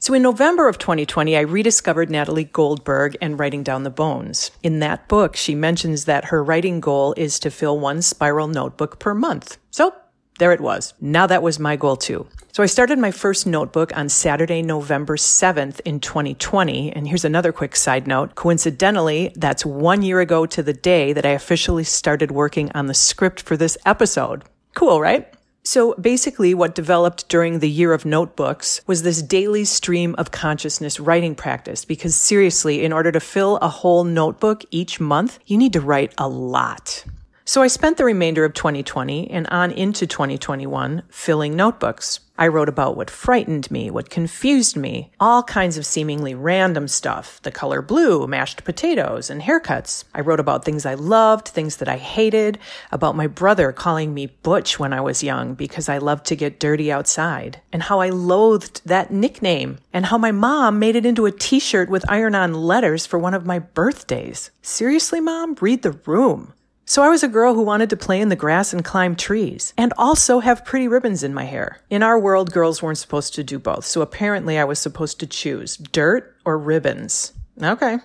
So 0.00 0.14
in 0.14 0.22
November 0.22 0.68
of 0.68 0.78
2020, 0.78 1.36
I 1.36 1.40
rediscovered 1.40 2.08
Natalie 2.08 2.44
Goldberg 2.44 3.16
and 3.20 3.38
Writing 3.38 3.62
Down 3.62 3.82
the 3.82 3.90
Bones. 3.90 4.50
In 4.62 4.78
that 4.78 5.08
book, 5.08 5.36
she 5.36 5.54
mentions 5.54 6.06
that 6.06 6.26
her 6.26 6.42
writing 6.42 6.80
goal 6.80 7.12
is 7.16 7.38
to 7.40 7.50
fill 7.50 7.78
one 7.78 8.00
spiral 8.00 8.46
notebook 8.46 9.00
per 9.00 9.12
month. 9.12 9.58
So 9.70 9.94
there 10.38 10.52
it 10.52 10.60
was. 10.60 10.94
Now 11.00 11.26
that 11.26 11.42
was 11.42 11.58
my 11.58 11.76
goal 11.76 11.96
too. 11.96 12.26
So 12.52 12.62
I 12.62 12.66
started 12.66 12.98
my 12.98 13.12
first 13.12 13.46
notebook 13.46 13.96
on 13.96 14.08
Saturday, 14.08 14.62
November 14.62 15.16
7th 15.16 15.80
in 15.84 16.00
2020. 16.00 16.92
And 16.92 17.06
here's 17.06 17.24
another 17.24 17.52
quick 17.52 17.76
side 17.76 18.08
note. 18.08 18.34
Coincidentally, 18.34 19.32
that's 19.36 19.64
one 19.64 20.02
year 20.02 20.20
ago 20.20 20.44
to 20.46 20.62
the 20.62 20.72
day 20.72 21.12
that 21.12 21.26
I 21.26 21.30
officially 21.30 21.84
started 21.84 22.32
working 22.32 22.72
on 22.74 22.86
the 22.86 22.94
script 22.94 23.42
for 23.42 23.56
this 23.56 23.78
episode. 23.86 24.42
Cool, 24.74 25.00
right? 25.00 25.32
So 25.62 25.94
basically 26.00 26.54
what 26.54 26.74
developed 26.74 27.28
during 27.28 27.58
the 27.58 27.68
year 27.68 27.92
of 27.92 28.04
notebooks 28.04 28.80
was 28.86 29.02
this 29.02 29.22
daily 29.22 29.64
stream 29.64 30.14
of 30.16 30.30
consciousness 30.30 30.98
writing 30.98 31.34
practice. 31.34 31.84
Because 31.84 32.16
seriously, 32.16 32.82
in 32.84 32.92
order 32.92 33.12
to 33.12 33.20
fill 33.20 33.58
a 33.58 33.68
whole 33.68 34.02
notebook 34.02 34.64
each 34.70 34.98
month, 34.98 35.38
you 35.46 35.58
need 35.58 35.74
to 35.74 35.80
write 35.80 36.14
a 36.16 36.26
lot. 36.26 37.04
So 37.48 37.62
I 37.62 37.68
spent 37.68 37.96
the 37.96 38.04
remainder 38.04 38.44
of 38.44 38.52
2020 38.52 39.30
and 39.30 39.46
on 39.46 39.70
into 39.70 40.06
2021 40.06 41.04
filling 41.08 41.56
notebooks. 41.56 42.20
I 42.36 42.46
wrote 42.46 42.68
about 42.68 42.94
what 42.94 43.08
frightened 43.08 43.70
me, 43.70 43.90
what 43.90 44.10
confused 44.10 44.76
me, 44.76 45.12
all 45.18 45.42
kinds 45.42 45.78
of 45.78 45.86
seemingly 45.86 46.34
random 46.34 46.88
stuff. 46.88 47.40
The 47.40 47.50
color 47.50 47.80
blue, 47.80 48.26
mashed 48.26 48.64
potatoes, 48.64 49.30
and 49.30 49.40
haircuts. 49.40 50.04
I 50.14 50.20
wrote 50.20 50.40
about 50.40 50.66
things 50.66 50.84
I 50.84 50.92
loved, 50.92 51.48
things 51.48 51.78
that 51.78 51.88
I 51.88 51.96
hated, 51.96 52.58
about 52.92 53.16
my 53.16 53.26
brother 53.26 53.72
calling 53.72 54.12
me 54.12 54.26
Butch 54.26 54.78
when 54.78 54.92
I 54.92 55.00
was 55.00 55.22
young 55.22 55.54
because 55.54 55.88
I 55.88 55.96
loved 55.96 56.26
to 56.26 56.36
get 56.36 56.60
dirty 56.60 56.92
outside, 56.92 57.62
and 57.72 57.84
how 57.84 58.00
I 58.00 58.10
loathed 58.10 58.82
that 58.84 59.10
nickname, 59.10 59.78
and 59.94 60.04
how 60.04 60.18
my 60.18 60.32
mom 60.32 60.78
made 60.78 60.96
it 60.96 61.06
into 61.06 61.24
a 61.24 61.32
t-shirt 61.32 61.88
with 61.88 62.04
iron-on 62.10 62.52
letters 62.52 63.06
for 63.06 63.18
one 63.18 63.32
of 63.32 63.46
my 63.46 63.58
birthdays. 63.58 64.50
Seriously, 64.60 65.22
mom? 65.22 65.56
Read 65.58 65.80
the 65.80 65.98
room. 66.04 66.52
So 66.88 67.02
I 67.02 67.10
was 67.10 67.22
a 67.22 67.28
girl 67.28 67.52
who 67.52 67.60
wanted 67.60 67.90
to 67.90 67.98
play 67.98 68.18
in 68.18 68.30
the 68.30 68.34
grass 68.34 68.72
and 68.72 68.82
climb 68.82 69.14
trees 69.14 69.74
and 69.76 69.92
also 69.98 70.38
have 70.38 70.64
pretty 70.64 70.88
ribbons 70.88 71.22
in 71.22 71.34
my 71.34 71.44
hair. 71.44 71.82
In 71.90 72.02
our 72.02 72.18
world, 72.18 72.50
girls 72.50 72.82
weren't 72.82 72.96
supposed 72.96 73.34
to 73.34 73.44
do 73.44 73.58
both. 73.58 73.84
So 73.84 74.00
apparently 74.00 74.58
I 74.58 74.64
was 74.64 74.78
supposed 74.78 75.20
to 75.20 75.26
choose 75.26 75.76
dirt 75.76 76.34
or 76.46 76.56
ribbons. 76.56 77.34
Okay. 77.62 77.98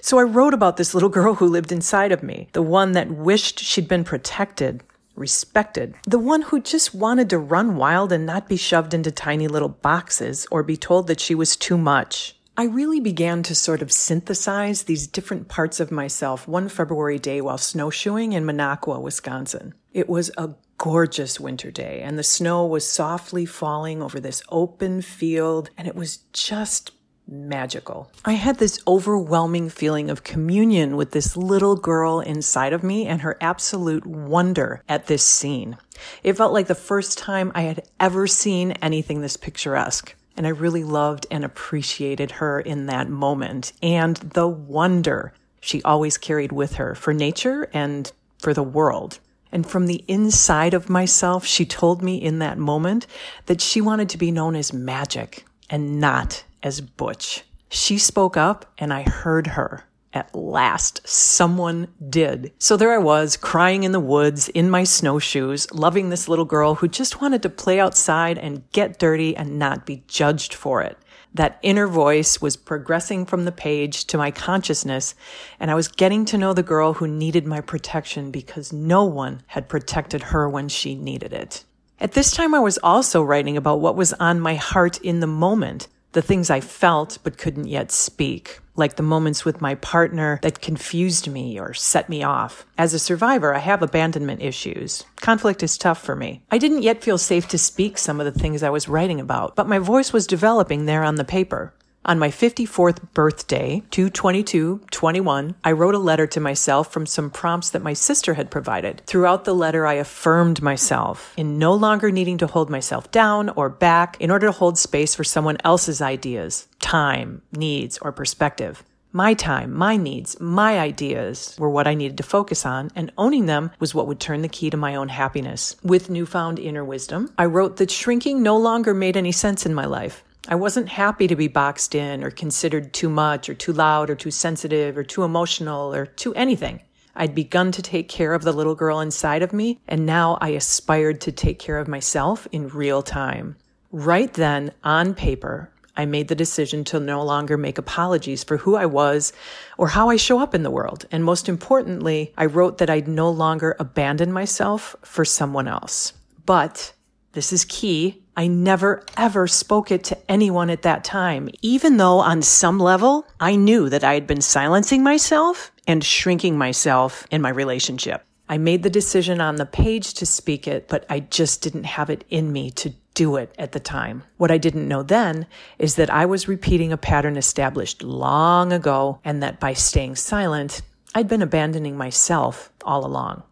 So 0.00 0.18
I 0.18 0.22
wrote 0.22 0.54
about 0.54 0.78
this 0.78 0.94
little 0.94 1.10
girl 1.10 1.34
who 1.34 1.44
lived 1.44 1.70
inside 1.70 2.12
of 2.12 2.22
me, 2.22 2.48
the 2.52 2.62
one 2.62 2.92
that 2.92 3.10
wished 3.10 3.60
she'd 3.60 3.88
been 3.88 4.04
protected, 4.04 4.82
respected, 5.16 5.94
the 6.06 6.18
one 6.18 6.40
who 6.40 6.62
just 6.62 6.94
wanted 6.94 7.28
to 7.28 7.38
run 7.38 7.76
wild 7.76 8.10
and 8.10 8.24
not 8.24 8.48
be 8.48 8.56
shoved 8.56 8.94
into 8.94 9.10
tiny 9.10 9.48
little 9.48 9.68
boxes 9.68 10.46
or 10.50 10.62
be 10.62 10.78
told 10.78 11.08
that 11.08 11.20
she 11.20 11.34
was 11.34 11.56
too 11.56 11.76
much. 11.76 12.36
I 12.60 12.64
really 12.64 13.00
began 13.00 13.42
to 13.44 13.54
sort 13.54 13.80
of 13.80 13.90
synthesize 13.90 14.82
these 14.82 15.06
different 15.06 15.48
parts 15.48 15.80
of 15.80 15.90
myself 15.90 16.46
one 16.46 16.68
February 16.68 17.18
day 17.18 17.40
while 17.40 17.56
snowshoeing 17.56 18.34
in 18.34 18.44
Minocqua, 18.44 19.00
Wisconsin. 19.00 19.72
It 19.94 20.10
was 20.10 20.30
a 20.36 20.50
gorgeous 20.76 21.40
winter 21.40 21.70
day, 21.70 22.02
and 22.02 22.18
the 22.18 22.22
snow 22.22 22.66
was 22.66 22.86
softly 22.86 23.46
falling 23.46 24.02
over 24.02 24.20
this 24.20 24.42
open 24.50 25.00
field, 25.00 25.70
and 25.78 25.88
it 25.88 25.94
was 25.94 26.18
just 26.34 26.92
magical. 27.26 28.12
I 28.26 28.34
had 28.34 28.58
this 28.58 28.78
overwhelming 28.86 29.70
feeling 29.70 30.10
of 30.10 30.22
communion 30.22 30.96
with 30.96 31.12
this 31.12 31.38
little 31.38 31.76
girl 31.76 32.20
inside 32.20 32.74
of 32.74 32.82
me 32.82 33.06
and 33.06 33.22
her 33.22 33.38
absolute 33.40 34.04
wonder 34.04 34.82
at 34.86 35.06
this 35.06 35.24
scene. 35.24 35.78
It 36.22 36.36
felt 36.36 36.52
like 36.52 36.66
the 36.66 36.74
first 36.74 37.16
time 37.16 37.52
I 37.54 37.62
had 37.62 37.88
ever 37.98 38.26
seen 38.26 38.72
anything 38.72 39.22
this 39.22 39.38
picturesque. 39.38 40.14
And 40.36 40.46
I 40.46 40.50
really 40.50 40.84
loved 40.84 41.26
and 41.30 41.44
appreciated 41.44 42.32
her 42.32 42.60
in 42.60 42.86
that 42.86 43.08
moment 43.08 43.72
and 43.82 44.16
the 44.16 44.48
wonder 44.48 45.32
she 45.60 45.82
always 45.82 46.16
carried 46.16 46.52
with 46.52 46.74
her 46.74 46.94
for 46.94 47.12
nature 47.12 47.68
and 47.72 48.10
for 48.38 48.54
the 48.54 48.62
world. 48.62 49.18
And 49.52 49.66
from 49.66 49.86
the 49.86 50.04
inside 50.08 50.74
of 50.74 50.88
myself, 50.88 51.44
she 51.44 51.66
told 51.66 52.02
me 52.02 52.16
in 52.16 52.38
that 52.38 52.58
moment 52.58 53.06
that 53.46 53.60
she 53.60 53.80
wanted 53.80 54.08
to 54.10 54.18
be 54.18 54.30
known 54.30 54.56
as 54.56 54.72
magic 54.72 55.44
and 55.68 56.00
not 56.00 56.44
as 56.62 56.80
Butch. 56.80 57.44
She 57.68 57.98
spoke 57.98 58.36
up 58.36 58.72
and 58.78 58.92
I 58.92 59.02
heard 59.02 59.48
her. 59.48 59.84
At 60.12 60.34
last, 60.34 61.06
someone 61.06 61.86
did. 62.08 62.52
So 62.58 62.76
there 62.76 62.92
I 62.92 62.98
was, 62.98 63.36
crying 63.36 63.84
in 63.84 63.92
the 63.92 64.00
woods, 64.00 64.48
in 64.48 64.68
my 64.68 64.82
snowshoes, 64.82 65.70
loving 65.70 66.08
this 66.08 66.28
little 66.28 66.44
girl 66.44 66.74
who 66.74 66.88
just 66.88 67.20
wanted 67.20 67.42
to 67.42 67.48
play 67.48 67.78
outside 67.78 68.36
and 68.36 68.68
get 68.72 68.98
dirty 68.98 69.36
and 69.36 69.56
not 69.56 69.86
be 69.86 70.02
judged 70.08 70.52
for 70.52 70.82
it. 70.82 70.98
That 71.32 71.60
inner 71.62 71.86
voice 71.86 72.42
was 72.42 72.56
progressing 72.56 73.24
from 73.24 73.44
the 73.44 73.52
page 73.52 74.04
to 74.06 74.18
my 74.18 74.32
consciousness, 74.32 75.14
and 75.60 75.70
I 75.70 75.76
was 75.76 75.86
getting 75.86 76.24
to 76.24 76.38
know 76.38 76.54
the 76.54 76.64
girl 76.64 76.94
who 76.94 77.06
needed 77.06 77.46
my 77.46 77.60
protection 77.60 78.32
because 78.32 78.72
no 78.72 79.04
one 79.04 79.42
had 79.46 79.68
protected 79.68 80.24
her 80.24 80.48
when 80.48 80.68
she 80.68 80.96
needed 80.96 81.32
it. 81.32 81.64
At 82.00 82.12
this 82.12 82.32
time, 82.32 82.52
I 82.52 82.58
was 82.58 82.78
also 82.78 83.22
writing 83.22 83.56
about 83.56 83.80
what 83.80 83.94
was 83.94 84.12
on 84.14 84.40
my 84.40 84.54
heart 84.54 84.98
in 85.02 85.20
the 85.20 85.28
moment 85.28 85.86
the 86.12 86.22
things 86.22 86.50
I 86.50 86.60
felt 86.60 87.18
but 87.22 87.38
couldn't 87.38 87.68
yet 87.68 87.92
speak, 87.92 88.58
like 88.80 88.96
the 88.96 89.04
moments 89.04 89.44
with 89.44 89.60
my 89.60 89.76
partner 89.76 90.40
that 90.42 90.60
confused 90.60 91.28
me 91.28 91.60
or 91.60 91.72
set 91.72 92.08
me 92.08 92.24
off. 92.24 92.66
As 92.76 92.92
a 92.92 92.98
survivor, 92.98 93.54
I 93.54 93.58
have 93.58 93.82
abandonment 93.82 94.42
issues. 94.42 95.04
Conflict 95.20 95.62
is 95.62 95.78
tough 95.78 96.02
for 96.02 96.16
me. 96.16 96.42
I 96.50 96.58
didn't 96.58 96.82
yet 96.82 97.04
feel 97.04 97.18
safe 97.18 97.46
to 97.48 97.58
speak 97.58 97.96
some 97.96 98.18
of 98.18 98.24
the 98.24 98.40
things 98.40 98.64
I 98.64 98.70
was 98.70 98.88
writing 98.88 99.20
about, 99.20 99.54
but 99.54 99.68
my 99.68 99.78
voice 99.78 100.12
was 100.12 100.26
developing 100.26 100.86
there 100.86 101.04
on 101.04 101.14
the 101.14 101.24
paper. 101.24 101.72
On 102.02 102.18
my 102.18 102.28
54th 102.28 103.12
birthday, 103.12 103.82
22221, 103.90 105.54
I 105.62 105.72
wrote 105.72 105.94
a 105.94 105.98
letter 105.98 106.26
to 106.28 106.40
myself 106.40 106.90
from 106.90 107.04
some 107.04 107.28
prompts 107.28 107.68
that 107.70 107.82
my 107.82 107.92
sister 107.92 108.34
had 108.34 108.50
provided. 108.50 109.02
Throughout 109.04 109.44
the 109.44 109.54
letter, 109.54 109.86
I 109.86 109.94
affirmed 109.94 110.62
myself 110.62 111.34
in 111.36 111.58
no 111.58 111.74
longer 111.74 112.10
needing 112.10 112.38
to 112.38 112.46
hold 112.46 112.70
myself 112.70 113.10
down 113.10 113.50
or 113.50 113.68
back 113.68 114.16
in 114.18 114.30
order 114.30 114.46
to 114.46 114.52
hold 114.52 114.78
space 114.78 115.14
for 115.14 115.24
someone 115.24 115.58
else's 115.62 116.00
ideas, 116.00 116.68
time, 116.78 117.42
needs, 117.52 117.98
or 117.98 118.12
perspective. 118.12 118.82
My 119.12 119.34
time, 119.34 119.74
my 119.74 119.98
needs, 119.98 120.40
my 120.40 120.78
ideas 120.78 121.54
were 121.58 121.68
what 121.68 121.86
I 121.86 121.94
needed 121.94 122.16
to 122.16 122.22
focus 122.22 122.64
on, 122.64 122.92
and 122.94 123.12
owning 123.18 123.44
them 123.44 123.72
was 123.78 123.94
what 123.94 124.06
would 124.06 124.20
turn 124.20 124.40
the 124.40 124.48
key 124.48 124.70
to 124.70 124.76
my 124.78 124.94
own 124.94 125.08
happiness. 125.08 125.76
With 125.82 126.08
newfound 126.08 126.58
inner 126.58 126.84
wisdom, 126.84 127.30
I 127.36 127.44
wrote 127.44 127.76
that 127.76 127.90
shrinking 127.90 128.42
no 128.42 128.56
longer 128.56 128.94
made 128.94 129.18
any 129.18 129.32
sense 129.32 129.66
in 129.66 129.74
my 129.74 129.84
life. 129.84 130.24
I 130.48 130.54
wasn't 130.54 130.88
happy 130.88 131.26
to 131.26 131.36
be 131.36 131.48
boxed 131.48 131.94
in 131.94 132.24
or 132.24 132.30
considered 132.30 132.92
too 132.92 133.08
much 133.08 133.48
or 133.48 133.54
too 133.54 133.72
loud 133.72 134.10
or 134.10 134.14
too 134.14 134.30
sensitive 134.30 134.96
or 134.96 135.04
too 135.04 135.22
emotional 135.22 135.94
or 135.94 136.06
too 136.06 136.34
anything. 136.34 136.80
I'd 137.14 137.34
begun 137.34 137.72
to 137.72 137.82
take 137.82 138.08
care 138.08 138.32
of 138.32 138.42
the 138.42 138.52
little 138.52 138.74
girl 138.74 139.00
inside 139.00 139.42
of 139.42 139.52
me, 139.52 139.80
and 139.86 140.06
now 140.06 140.38
I 140.40 140.50
aspired 140.50 141.20
to 141.22 141.32
take 141.32 141.58
care 141.58 141.78
of 141.78 141.88
myself 141.88 142.46
in 142.52 142.68
real 142.68 143.02
time. 143.02 143.56
Right 143.92 144.32
then, 144.32 144.72
on 144.84 145.14
paper, 145.14 145.70
I 145.96 146.06
made 146.06 146.28
the 146.28 146.34
decision 146.34 146.84
to 146.84 147.00
no 147.00 147.22
longer 147.22 147.58
make 147.58 147.76
apologies 147.76 148.44
for 148.44 148.56
who 148.56 148.76
I 148.76 148.86
was 148.86 149.32
or 149.76 149.88
how 149.88 150.08
I 150.08 150.16
show 150.16 150.38
up 150.38 150.54
in 150.54 150.62
the 150.62 150.70
world. 150.70 151.04
And 151.10 151.24
most 151.24 151.48
importantly, 151.48 152.32
I 152.38 152.46
wrote 152.46 152.78
that 152.78 152.88
I'd 152.88 153.08
no 153.08 153.28
longer 153.28 153.76
abandon 153.78 154.32
myself 154.32 154.96
for 155.02 155.24
someone 155.24 155.68
else. 155.68 156.12
But 156.46 156.94
this 157.32 157.52
is 157.52 157.64
key. 157.64 158.22
I 158.40 158.46
never 158.46 159.04
ever 159.18 159.46
spoke 159.46 159.90
it 159.90 160.02
to 160.04 160.18
anyone 160.26 160.70
at 160.70 160.80
that 160.80 161.04
time, 161.04 161.50
even 161.60 161.98
though 161.98 162.20
on 162.20 162.40
some 162.40 162.78
level 162.78 163.26
I 163.38 163.54
knew 163.54 163.90
that 163.90 164.02
I 164.02 164.14
had 164.14 164.26
been 164.26 164.40
silencing 164.40 165.02
myself 165.02 165.70
and 165.86 166.02
shrinking 166.02 166.56
myself 166.56 167.26
in 167.30 167.42
my 167.42 167.50
relationship. 167.50 168.24
I 168.48 168.56
made 168.56 168.82
the 168.82 168.88
decision 168.88 169.42
on 169.42 169.56
the 169.56 169.66
page 169.66 170.14
to 170.14 170.24
speak 170.24 170.66
it, 170.66 170.88
but 170.88 171.04
I 171.10 171.20
just 171.20 171.60
didn't 171.60 171.84
have 171.84 172.08
it 172.08 172.24
in 172.30 172.50
me 172.50 172.70
to 172.80 172.94
do 173.12 173.36
it 173.36 173.54
at 173.58 173.72
the 173.72 173.78
time. 173.78 174.22
What 174.38 174.50
I 174.50 174.56
didn't 174.56 174.88
know 174.88 175.02
then 175.02 175.46
is 175.78 175.96
that 175.96 176.08
I 176.08 176.24
was 176.24 176.48
repeating 176.48 176.94
a 176.94 176.96
pattern 176.96 177.36
established 177.36 178.02
long 178.02 178.72
ago 178.72 179.20
and 179.22 179.42
that 179.42 179.60
by 179.60 179.74
staying 179.74 180.16
silent, 180.16 180.80
I'd 181.14 181.28
been 181.28 181.42
abandoning 181.42 181.98
myself 181.98 182.72
all 182.86 183.04
along. 183.04 183.42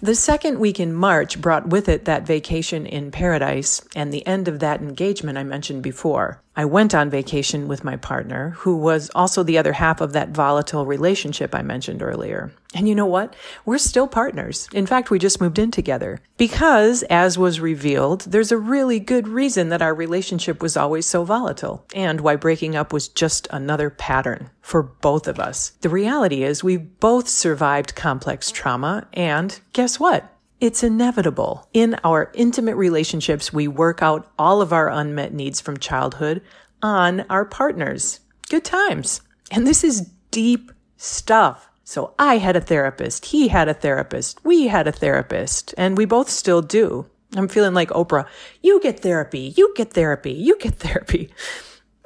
The 0.00 0.14
second 0.14 0.58
week 0.58 0.80
in 0.80 0.92
March 0.92 1.40
brought 1.40 1.68
with 1.68 1.88
it 1.88 2.04
that 2.04 2.26
vacation 2.26 2.86
in 2.86 3.10
paradise 3.10 3.80
and 3.94 4.12
the 4.12 4.26
end 4.26 4.48
of 4.48 4.58
that 4.60 4.80
engagement 4.80 5.38
I 5.38 5.44
mentioned 5.44 5.82
before. 5.82 6.40
I 6.54 6.66
went 6.66 6.94
on 6.94 7.08
vacation 7.08 7.66
with 7.66 7.82
my 7.82 7.96
partner, 7.96 8.50
who 8.58 8.76
was 8.76 9.10
also 9.14 9.42
the 9.42 9.56
other 9.56 9.72
half 9.72 10.02
of 10.02 10.12
that 10.12 10.30
volatile 10.30 10.84
relationship 10.84 11.54
I 11.54 11.62
mentioned 11.62 12.02
earlier. 12.02 12.52
And 12.74 12.86
you 12.86 12.94
know 12.94 13.06
what? 13.06 13.34
We're 13.64 13.78
still 13.78 14.06
partners. 14.06 14.68
In 14.72 14.86
fact, 14.86 15.10
we 15.10 15.18
just 15.18 15.40
moved 15.40 15.58
in 15.58 15.70
together. 15.70 16.20
Because, 16.36 17.04
as 17.04 17.38
was 17.38 17.60
revealed, 17.60 18.22
there's 18.22 18.52
a 18.52 18.58
really 18.58 19.00
good 19.00 19.28
reason 19.28 19.70
that 19.70 19.82
our 19.82 19.94
relationship 19.94 20.62
was 20.62 20.76
always 20.76 21.06
so 21.06 21.24
volatile, 21.24 21.86
and 21.94 22.20
why 22.20 22.36
breaking 22.36 22.76
up 22.76 22.92
was 22.92 23.08
just 23.08 23.48
another 23.50 23.88
pattern 23.88 24.50
for 24.60 24.82
both 24.82 25.28
of 25.28 25.40
us. 25.40 25.70
The 25.80 25.88
reality 25.88 26.42
is, 26.42 26.62
we 26.62 26.76
both 26.76 27.28
survived 27.28 27.94
complex 27.94 28.50
trauma, 28.50 29.06
and 29.14 29.58
guess 29.72 29.98
what? 29.98 30.28
It's 30.62 30.84
inevitable. 30.84 31.68
In 31.72 31.96
our 32.04 32.30
intimate 32.34 32.76
relationships, 32.76 33.52
we 33.52 33.66
work 33.66 34.00
out 34.00 34.30
all 34.38 34.62
of 34.62 34.72
our 34.72 34.88
unmet 34.88 35.34
needs 35.34 35.60
from 35.60 35.76
childhood 35.76 36.40
on 36.80 37.22
our 37.22 37.44
partners. 37.44 38.20
Good 38.48 38.64
times. 38.64 39.22
And 39.50 39.66
this 39.66 39.82
is 39.82 40.08
deep 40.30 40.70
stuff. 40.96 41.68
So 41.82 42.14
I 42.16 42.38
had 42.38 42.54
a 42.54 42.60
therapist. 42.60 43.24
He 43.26 43.48
had 43.48 43.66
a 43.66 43.74
therapist. 43.74 44.38
We 44.44 44.68
had 44.68 44.86
a 44.86 44.92
therapist 44.92 45.74
and 45.76 45.98
we 45.98 46.04
both 46.04 46.30
still 46.30 46.62
do. 46.62 47.06
I'm 47.34 47.48
feeling 47.48 47.74
like 47.74 47.88
Oprah. 47.88 48.28
You 48.62 48.80
get 48.80 49.00
therapy. 49.00 49.52
You 49.56 49.74
get 49.74 49.94
therapy. 49.94 50.30
You 50.30 50.56
get 50.60 50.74
therapy. 50.76 51.30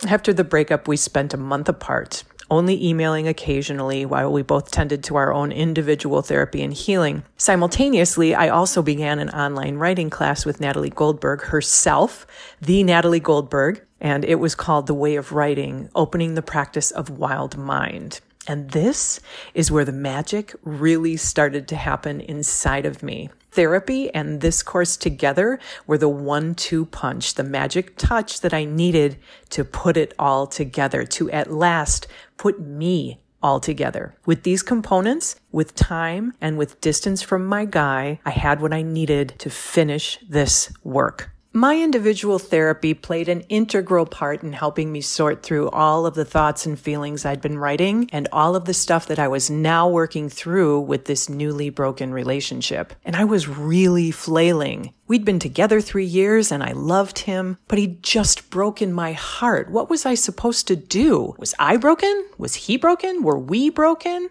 After 0.08 0.32
the 0.32 0.44
breakup, 0.44 0.88
we 0.88 0.96
spent 0.96 1.34
a 1.34 1.36
month 1.36 1.68
apart 1.68 2.24
only 2.50 2.84
emailing 2.86 3.26
occasionally 3.28 4.06
while 4.06 4.32
we 4.32 4.42
both 4.42 4.70
tended 4.70 5.02
to 5.04 5.16
our 5.16 5.32
own 5.32 5.52
individual 5.52 6.22
therapy 6.22 6.62
and 6.62 6.72
healing. 6.72 7.22
Simultaneously, 7.36 8.34
I 8.34 8.48
also 8.48 8.82
began 8.82 9.18
an 9.18 9.30
online 9.30 9.76
writing 9.76 10.10
class 10.10 10.44
with 10.44 10.60
Natalie 10.60 10.90
Goldberg 10.90 11.42
herself, 11.42 12.26
the 12.60 12.82
Natalie 12.82 13.20
Goldberg, 13.20 13.82
and 14.00 14.24
it 14.24 14.36
was 14.36 14.54
called 14.54 14.86
The 14.86 14.94
Way 14.94 15.16
of 15.16 15.32
Writing, 15.32 15.88
opening 15.94 16.34
the 16.34 16.42
practice 16.42 16.90
of 16.90 17.10
wild 17.10 17.56
mind. 17.56 18.20
And 18.46 18.70
this 18.70 19.20
is 19.54 19.70
where 19.70 19.84
the 19.84 19.92
magic 19.92 20.54
really 20.62 21.16
started 21.16 21.66
to 21.68 21.76
happen 21.76 22.20
inside 22.20 22.86
of 22.86 23.02
me. 23.02 23.30
Therapy 23.50 24.12
and 24.14 24.40
this 24.40 24.62
course 24.62 24.96
together 24.96 25.58
were 25.86 25.98
the 25.98 26.08
one 26.08 26.54
two 26.54 26.86
punch, 26.86 27.34
the 27.34 27.42
magic 27.42 27.96
touch 27.96 28.40
that 28.42 28.52
I 28.52 28.64
needed 28.64 29.16
to 29.50 29.64
put 29.64 29.96
it 29.96 30.12
all 30.18 30.46
together, 30.46 31.04
to 31.04 31.30
at 31.30 31.50
last 31.50 32.06
put 32.36 32.60
me 32.60 33.20
all 33.42 33.60
together. 33.60 34.14
With 34.26 34.42
these 34.42 34.62
components, 34.62 35.36
with 35.52 35.74
time 35.74 36.34
and 36.40 36.58
with 36.58 36.80
distance 36.80 37.22
from 37.22 37.46
my 37.46 37.64
guy, 37.64 38.20
I 38.24 38.30
had 38.30 38.60
what 38.60 38.72
I 38.72 38.82
needed 38.82 39.34
to 39.38 39.50
finish 39.50 40.18
this 40.28 40.72
work. 40.84 41.30
My 41.56 41.80
individual 41.80 42.38
therapy 42.38 42.92
played 42.92 43.30
an 43.30 43.40
integral 43.48 44.04
part 44.04 44.42
in 44.42 44.52
helping 44.52 44.92
me 44.92 45.00
sort 45.00 45.42
through 45.42 45.70
all 45.70 46.04
of 46.04 46.14
the 46.14 46.26
thoughts 46.26 46.66
and 46.66 46.78
feelings 46.78 47.24
I'd 47.24 47.40
been 47.40 47.56
writing 47.56 48.10
and 48.12 48.28
all 48.30 48.56
of 48.56 48.66
the 48.66 48.74
stuff 48.74 49.06
that 49.06 49.18
I 49.18 49.28
was 49.28 49.48
now 49.48 49.88
working 49.88 50.28
through 50.28 50.80
with 50.80 51.06
this 51.06 51.30
newly 51.30 51.70
broken 51.70 52.12
relationship. 52.12 52.92
And 53.06 53.16
I 53.16 53.24
was 53.24 53.48
really 53.48 54.10
flailing. 54.10 54.92
We'd 55.06 55.24
been 55.24 55.38
together 55.38 55.80
three 55.80 56.04
years 56.04 56.52
and 56.52 56.62
I 56.62 56.72
loved 56.72 57.20
him, 57.20 57.56
but 57.68 57.78
he'd 57.78 58.02
just 58.02 58.50
broken 58.50 58.92
my 58.92 59.14
heart. 59.14 59.70
What 59.70 59.88
was 59.88 60.04
I 60.04 60.12
supposed 60.12 60.68
to 60.68 60.76
do? 60.76 61.36
Was 61.38 61.54
I 61.58 61.78
broken? 61.78 62.26
Was 62.36 62.54
he 62.54 62.76
broken? 62.76 63.22
Were 63.22 63.38
we 63.38 63.70
broken? 63.70 64.28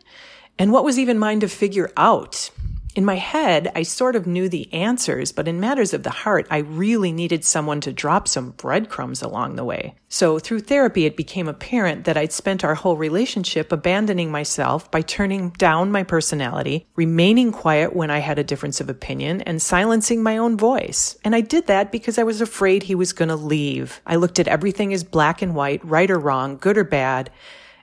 And 0.60 0.72
what 0.72 0.86
was 0.86 1.00
even 1.00 1.18
mine 1.18 1.40
to 1.40 1.50
figure 1.50 1.92
out? 1.98 2.52
In 2.96 3.04
my 3.04 3.16
head, 3.16 3.74
I 3.76 3.84
sort 3.84 4.16
of 4.16 4.26
knew 4.26 4.48
the 4.48 4.74
answers, 4.74 5.34
but 5.34 5.50
in 5.50 5.60
matters 5.60 5.94
of 5.94 6.04
the 6.04 6.10
heart, 6.10 6.48
I 6.50 6.60
really 6.60 7.12
needed 7.12 7.44
someone 7.44 7.82
to 7.82 7.92
drop 7.92 8.26
some 8.26 8.52
breadcrumbs 8.52 9.22
along 9.22 9.58
the 9.58 9.66
way. 9.66 9.96
So 10.08 10.40
through 10.40 10.62
therapy, 10.62 11.04
it 11.04 11.18
became 11.18 11.50
apparent 11.50 12.06
that 12.06 12.16
I'd 12.16 12.32
spent 12.32 12.64
our 12.64 12.74
whole 12.74 12.96
relationship 12.96 13.74
abandoning 13.74 14.32
myself 14.32 14.90
by 14.92 15.02
turning 15.02 15.50
down 15.50 15.92
my 15.92 16.04
personality, 16.04 16.88
remaining 16.96 17.52
quiet 17.52 17.94
when 17.94 18.10
I 18.10 18.20
had 18.20 18.40
a 18.40 18.46
difference 18.46 18.80
of 18.80 18.90
opinion, 18.90 19.42
and 19.42 19.62
silencing 19.62 20.24
my 20.24 20.38
own 20.38 20.56
voice. 20.56 21.18
And 21.26 21.36
I 21.36 21.42
did 21.42 21.68
that 21.68 21.92
because 21.92 22.18
I 22.18 22.24
was 22.24 22.40
afraid 22.40 22.84
he 22.84 22.96
was 22.96 23.12
going 23.12 23.28
to 23.28 23.36
leave. 23.36 24.00
I 24.08 24.16
looked 24.16 24.40
at 24.40 24.48
everything 24.48 24.94
as 24.94 25.04
black 25.04 25.42
and 25.42 25.54
white, 25.54 25.84
right 25.84 26.10
or 26.10 26.18
wrong, 26.18 26.56
good 26.56 26.78
or 26.78 26.86
bad. 26.86 27.30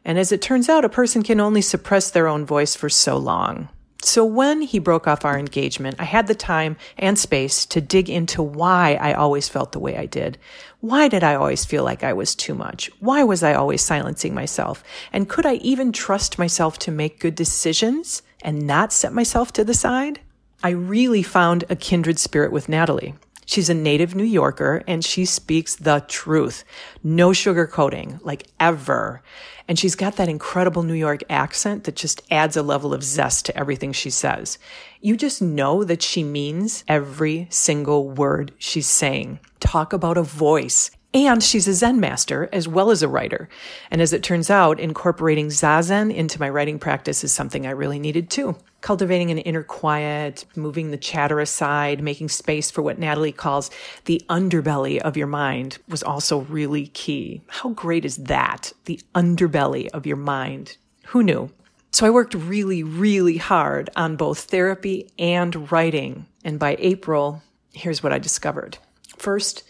And 0.07 0.19
as 0.19 0.33
it 0.33 0.41
turns 0.41 0.71
out, 0.71 0.87
a 0.87 0.89
person 0.89 1.23
can 1.23 1.39
only 1.39 1.61
suppress 1.61 2.11
their 2.11 2.29
own 2.29 2.47
voice 2.47 2.75
for 2.75 2.89
so 2.89 3.19
long. 3.19 3.69
So 4.05 4.25
when 4.25 4.63
he 4.63 4.81
broke 4.81 5.07
off 5.07 5.25
our 5.25 5.39
engagement, 5.39 5.97
I 6.01 6.05
had 6.05 6.27
the 6.27 6.35
time 6.35 6.77
and 6.99 7.17
space 7.17 7.65
to 7.67 7.81
dig 7.81 8.11
into 8.11 8.43
why 8.43 8.99
I 9.01 9.13
always 9.13 9.49
felt 9.49 9.71
the 9.71 9.79
way 9.79 9.97
I 9.97 10.07
did. 10.07 10.39
Why 10.81 11.07
did 11.07 11.23
I 11.23 11.37
always 11.37 11.65
feel 11.65 11.85
like 11.85 12.03
I 12.03 12.13
was 12.13 12.35
too 12.35 12.55
much? 12.55 12.91
Why 12.99 13.23
was 13.23 13.45
I 13.45 13.55
always 13.55 13.81
silencing 13.81 14.35
myself? 14.35 14.83
And 15.13 15.29
could 15.29 15.47
I 15.47 15.55
even 15.55 15.93
trust 15.93 16.37
myself 16.37 16.79
to 16.81 16.91
make 16.91 17.21
good 17.21 17.37
decisions 17.37 18.23
and 18.43 18.67
not 18.67 18.93
set 18.93 19.13
myself 19.13 19.53
to 19.53 19.65
the 19.65 19.75
side? 19.75 20.19
I 20.65 20.71
really 20.71 21.23
found 21.23 21.65
a 21.71 21.77
kindred 21.77 22.19
spirit 22.19 22.51
with 22.51 22.69
Natalie. 22.69 23.15
She's 23.47 23.69
a 23.69 23.75
native 23.75 24.15
New 24.15 24.25
Yorker 24.25 24.83
and 24.87 25.05
she 25.05 25.25
speaks 25.25 25.75
the 25.77 26.05
truth. 26.09 26.65
No 27.03 27.31
sugarcoating, 27.31 28.21
like 28.25 28.49
ever. 28.61 29.23
And 29.69 29.79
she's 29.79 29.95
got 29.95 30.17
that 30.17 30.29
incredible 30.29 30.83
New 30.83 30.95
York 30.95 31.23
accent 31.31 31.85
that 31.85 31.97
just 31.97 32.23
adds 32.31 32.57
a 32.57 32.63
level 32.63 32.93
of 32.95 33.03
zest 33.03 33.47
to 33.47 33.57
everything 33.57 33.93
she 33.93 34.11
says. 34.11 34.59
You 35.01 35.17
just 35.17 35.43
know 35.43 35.85
that 35.85 36.03
she 36.03 36.23
means 36.23 36.85
every 36.89 37.47
single 37.51 38.09
word 38.09 38.53
she's 38.59 38.87
saying. 38.87 39.41
Talk 39.61 39.93
about 39.93 40.17
a 40.17 40.23
voice. 40.23 40.91
And 41.15 41.43
she's 41.43 41.69
a 41.69 41.75
Zen 41.75 42.01
master 42.01 42.49
as 42.53 42.67
well 42.67 42.91
as 42.91 43.03
a 43.03 43.09
writer. 43.09 43.49
And 43.91 44.01
as 44.01 44.15
it 44.15 44.23
turns 44.23 44.49
out, 44.49 44.81
incorporating 44.81 45.49
Zazen 45.49 46.15
into 46.15 46.41
my 46.41 46.49
writing 46.49 46.79
practice 46.79 47.23
is 47.23 47.33
something 47.33 47.67
I 47.67 47.71
really 47.71 47.99
needed 47.99 48.31
too. 48.31 48.57
Cultivating 48.81 49.31
an 49.31 49.39
inner 49.39 49.63
quiet, 49.63 50.47
moving 50.57 50.91
the 50.91 50.97
chatter 50.97 51.39
aside, 51.39 52.03
making 52.03 52.31
space 52.31 52.71
for 52.71 52.81
what 52.81 52.99
Natalie 52.99 53.31
calls 53.31 53.71
the 54.07 54.23
underbelly 54.31 54.99
of 55.01 55.17
your 55.17 55.27
mind 55.27 55.79
was 55.87 56.03
also 56.03 56.41
really 56.41 56.87
key. 56.89 57.43
How 57.47 57.71
great 57.71 58.07
is 58.07 58.17
that? 58.17 58.73
The 58.87 59.01
underbelly 59.15 59.89
of 59.91 60.07
your 60.07 60.17
mind. 60.17 60.79
Who 61.09 61.23
knew? 61.23 61.51
So 61.91 62.07
I 62.07 62.11
worked 62.11 62.33
really, 62.33 62.83
really 62.83 63.37
hard 63.37 63.91
on 63.97 64.17
both 64.17 64.45
therapy 64.45 65.11
and 65.19 65.71
writing. 65.71 66.25
And 66.43 66.59
by 66.59 66.77
April, 66.79 67.43
here's 67.75 68.03
what 68.03 68.15
I 68.15 68.19
discovered. 68.19 68.79
First, 69.19 69.63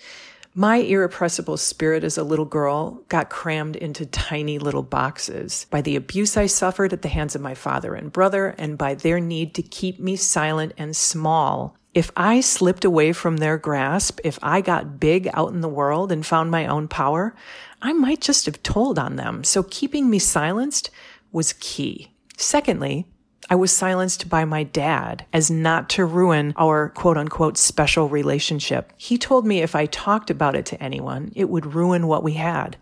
my 0.54 0.76
irrepressible 0.76 1.56
spirit 1.56 2.04
as 2.04 2.18
a 2.18 2.24
little 2.24 2.44
girl 2.44 3.02
got 3.08 3.30
crammed 3.30 3.74
into 3.76 4.04
tiny 4.04 4.58
little 4.58 4.82
boxes 4.82 5.66
by 5.70 5.80
the 5.80 5.96
abuse 5.96 6.36
I 6.36 6.46
suffered 6.46 6.92
at 6.92 7.00
the 7.00 7.08
hands 7.08 7.34
of 7.34 7.40
my 7.40 7.54
father 7.54 7.94
and 7.94 8.12
brother 8.12 8.54
and 8.58 8.76
by 8.76 8.94
their 8.94 9.18
need 9.18 9.54
to 9.54 9.62
keep 9.62 9.98
me 9.98 10.16
silent 10.16 10.74
and 10.76 10.94
small. 10.94 11.76
If 11.94 12.10
I 12.16 12.40
slipped 12.40 12.84
away 12.84 13.12
from 13.12 13.38
their 13.38 13.56
grasp, 13.56 14.20
if 14.24 14.38
I 14.42 14.60
got 14.60 15.00
big 15.00 15.28
out 15.32 15.52
in 15.52 15.62
the 15.62 15.68
world 15.68 16.12
and 16.12 16.24
found 16.24 16.50
my 16.50 16.66
own 16.66 16.86
power, 16.86 17.34
I 17.80 17.92
might 17.94 18.20
just 18.20 18.46
have 18.46 18.62
told 18.62 18.98
on 18.98 19.16
them. 19.16 19.44
So 19.44 19.62
keeping 19.62 20.10
me 20.10 20.18
silenced 20.18 20.90
was 21.32 21.54
key. 21.54 22.12
Secondly, 22.36 23.06
I 23.50 23.54
was 23.54 23.72
silenced 23.72 24.28
by 24.28 24.44
my 24.44 24.62
dad 24.62 25.26
as 25.32 25.50
not 25.50 25.90
to 25.90 26.04
ruin 26.04 26.54
our 26.56 26.88
quote 26.90 27.16
unquote 27.16 27.58
special 27.58 28.08
relationship. 28.08 28.92
He 28.96 29.18
told 29.18 29.46
me 29.46 29.60
if 29.60 29.74
I 29.74 29.86
talked 29.86 30.30
about 30.30 30.54
it 30.54 30.66
to 30.66 30.82
anyone, 30.82 31.32
it 31.34 31.48
would 31.48 31.74
ruin 31.74 32.06
what 32.06 32.22
we 32.22 32.34
had. 32.34 32.76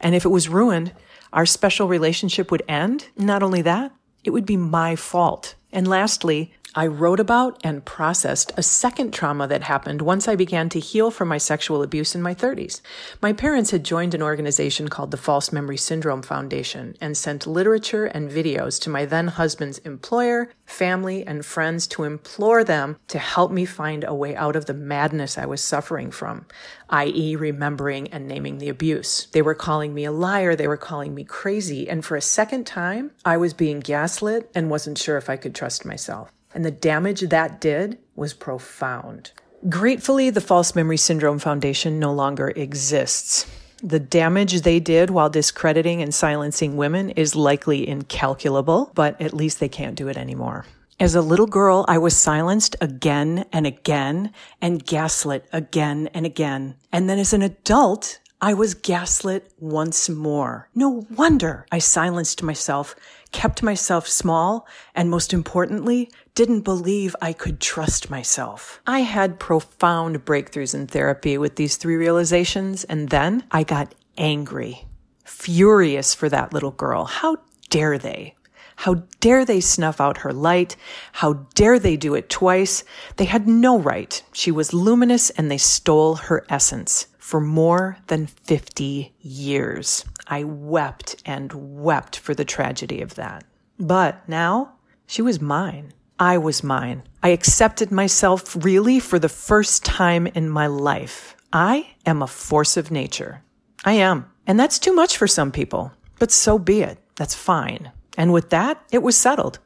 And 0.00 0.14
if 0.14 0.24
it 0.24 0.30
was 0.30 0.48
ruined, 0.48 0.92
our 1.32 1.46
special 1.46 1.86
relationship 1.86 2.50
would 2.50 2.62
end. 2.68 3.08
Not 3.16 3.42
only 3.42 3.62
that, 3.62 3.92
it 4.24 4.30
would 4.30 4.46
be 4.46 4.56
my 4.56 4.96
fault. 4.96 5.54
And 5.72 5.86
lastly, 5.86 6.52
I 6.78 6.86
wrote 6.88 7.20
about 7.20 7.58
and 7.64 7.82
processed 7.86 8.52
a 8.58 8.62
second 8.62 9.14
trauma 9.14 9.48
that 9.48 9.62
happened 9.62 10.02
once 10.02 10.28
I 10.28 10.36
began 10.36 10.68
to 10.68 10.78
heal 10.78 11.10
from 11.10 11.26
my 11.26 11.38
sexual 11.38 11.82
abuse 11.82 12.14
in 12.14 12.20
my 12.20 12.34
30s. 12.34 12.82
My 13.22 13.32
parents 13.32 13.70
had 13.70 13.82
joined 13.82 14.12
an 14.12 14.20
organization 14.20 14.88
called 14.88 15.10
the 15.10 15.16
False 15.16 15.52
Memory 15.52 15.78
Syndrome 15.78 16.20
Foundation 16.20 16.94
and 17.00 17.16
sent 17.16 17.46
literature 17.46 18.04
and 18.04 18.30
videos 18.30 18.78
to 18.82 18.90
my 18.90 19.06
then 19.06 19.28
husband's 19.28 19.78
employer, 19.78 20.50
family, 20.66 21.26
and 21.26 21.46
friends 21.46 21.86
to 21.86 22.04
implore 22.04 22.62
them 22.62 22.98
to 23.08 23.18
help 23.18 23.50
me 23.50 23.64
find 23.64 24.04
a 24.04 24.14
way 24.14 24.36
out 24.36 24.54
of 24.54 24.66
the 24.66 24.74
madness 24.74 25.38
I 25.38 25.46
was 25.46 25.62
suffering 25.62 26.10
from, 26.10 26.44
i.e., 26.90 27.36
remembering 27.36 28.08
and 28.08 28.28
naming 28.28 28.58
the 28.58 28.68
abuse. 28.68 29.28
They 29.32 29.40
were 29.40 29.54
calling 29.54 29.94
me 29.94 30.04
a 30.04 30.12
liar, 30.12 30.54
they 30.54 30.68
were 30.68 30.76
calling 30.76 31.14
me 31.14 31.24
crazy, 31.24 31.88
and 31.88 32.04
for 32.04 32.18
a 32.18 32.20
second 32.20 32.66
time, 32.66 33.12
I 33.24 33.38
was 33.38 33.54
being 33.54 33.80
gaslit 33.80 34.50
and 34.54 34.68
wasn't 34.68 34.98
sure 34.98 35.16
if 35.16 35.30
I 35.30 35.38
could 35.38 35.54
trust 35.54 35.86
myself 35.86 36.30
and 36.56 36.64
the 36.64 36.70
damage 36.70 37.20
that 37.20 37.60
did 37.60 37.98
was 38.16 38.32
profound. 38.32 39.30
Gratefully, 39.68 40.30
the 40.30 40.40
False 40.40 40.74
Memory 40.74 40.96
Syndrome 40.96 41.38
Foundation 41.38 41.98
no 41.98 42.14
longer 42.14 42.48
exists. 42.56 43.46
The 43.82 44.00
damage 44.00 44.62
they 44.62 44.80
did 44.80 45.10
while 45.10 45.28
discrediting 45.28 46.00
and 46.00 46.14
silencing 46.14 46.78
women 46.78 47.10
is 47.10 47.36
likely 47.36 47.86
incalculable, 47.86 48.90
but 48.94 49.20
at 49.20 49.34
least 49.34 49.60
they 49.60 49.68
can't 49.68 49.96
do 49.96 50.08
it 50.08 50.16
anymore. 50.16 50.64
As 50.98 51.14
a 51.14 51.20
little 51.20 51.46
girl, 51.46 51.84
I 51.88 51.98
was 51.98 52.16
silenced 52.16 52.74
again 52.80 53.44
and 53.52 53.66
again 53.66 54.32
and 54.62 54.82
gaslit 54.82 55.44
again 55.52 56.08
and 56.14 56.24
again. 56.24 56.76
And 56.90 57.06
then 57.06 57.18
as 57.18 57.34
an 57.34 57.42
adult, 57.42 58.18
I 58.40 58.54
was 58.54 58.72
gaslit 58.72 59.52
once 59.58 60.08
more. 60.08 60.70
No 60.74 61.06
wonder 61.10 61.66
I 61.70 61.80
silenced 61.80 62.42
myself, 62.42 62.96
kept 63.36 63.62
myself 63.62 64.08
small, 64.08 64.66
and 64.94 65.10
most 65.10 65.34
importantly, 65.34 66.10
didn't 66.34 66.62
believe 66.62 67.14
I 67.20 67.34
could 67.34 67.60
trust 67.60 68.08
myself. 68.08 68.80
I 68.86 69.00
had 69.00 69.38
profound 69.38 70.24
breakthroughs 70.24 70.74
in 70.74 70.86
therapy 70.86 71.36
with 71.36 71.56
these 71.56 71.76
three 71.76 71.96
realizations, 71.96 72.84
and 72.84 73.10
then 73.10 73.44
I 73.50 73.62
got 73.62 73.94
angry, 74.16 74.86
furious 75.22 76.14
for 76.14 76.30
that 76.30 76.54
little 76.54 76.70
girl. 76.70 77.04
How 77.04 77.36
dare 77.68 77.98
they? 77.98 78.36
How 78.76 79.02
dare 79.20 79.44
they 79.44 79.60
snuff 79.60 80.00
out 80.00 80.18
her 80.18 80.32
light? 80.32 80.74
How 81.12 81.34
dare 81.54 81.78
they 81.78 81.98
do 81.98 82.14
it 82.14 82.30
twice? 82.30 82.84
They 83.16 83.26
had 83.26 83.46
no 83.46 83.78
right. 83.78 84.22
She 84.32 84.50
was 84.50 84.72
luminous 84.72 85.28
and 85.28 85.50
they 85.50 85.58
stole 85.58 86.14
her 86.14 86.46
essence 86.48 87.06
for 87.18 87.40
more 87.40 87.98
than 88.06 88.28
50 88.28 89.12
years. 89.20 90.06
I 90.26 90.44
wept 90.44 91.22
and 91.24 91.52
wept 91.82 92.18
for 92.18 92.34
the 92.34 92.44
tragedy 92.44 93.00
of 93.00 93.14
that. 93.14 93.44
But 93.78 94.28
now 94.28 94.72
she 95.06 95.22
was 95.22 95.40
mine. 95.40 95.92
I 96.18 96.38
was 96.38 96.64
mine. 96.64 97.02
I 97.22 97.28
accepted 97.28 97.90
myself 97.90 98.56
really 98.64 98.98
for 98.98 99.18
the 99.18 99.28
first 99.28 99.84
time 99.84 100.26
in 100.28 100.48
my 100.48 100.66
life. 100.66 101.36
I 101.52 101.94
am 102.04 102.22
a 102.22 102.26
force 102.26 102.76
of 102.76 102.90
nature. 102.90 103.42
I 103.84 103.92
am. 103.94 104.30
And 104.46 104.58
that's 104.58 104.78
too 104.78 104.94
much 104.94 105.16
for 105.16 105.26
some 105.26 105.52
people. 105.52 105.92
But 106.18 106.32
so 106.32 106.58
be 106.58 106.80
it. 106.80 106.98
That's 107.16 107.34
fine. 107.34 107.92
And 108.16 108.32
with 108.32 108.50
that, 108.50 108.82
it 108.90 109.02
was 109.02 109.16
settled. 109.16 109.58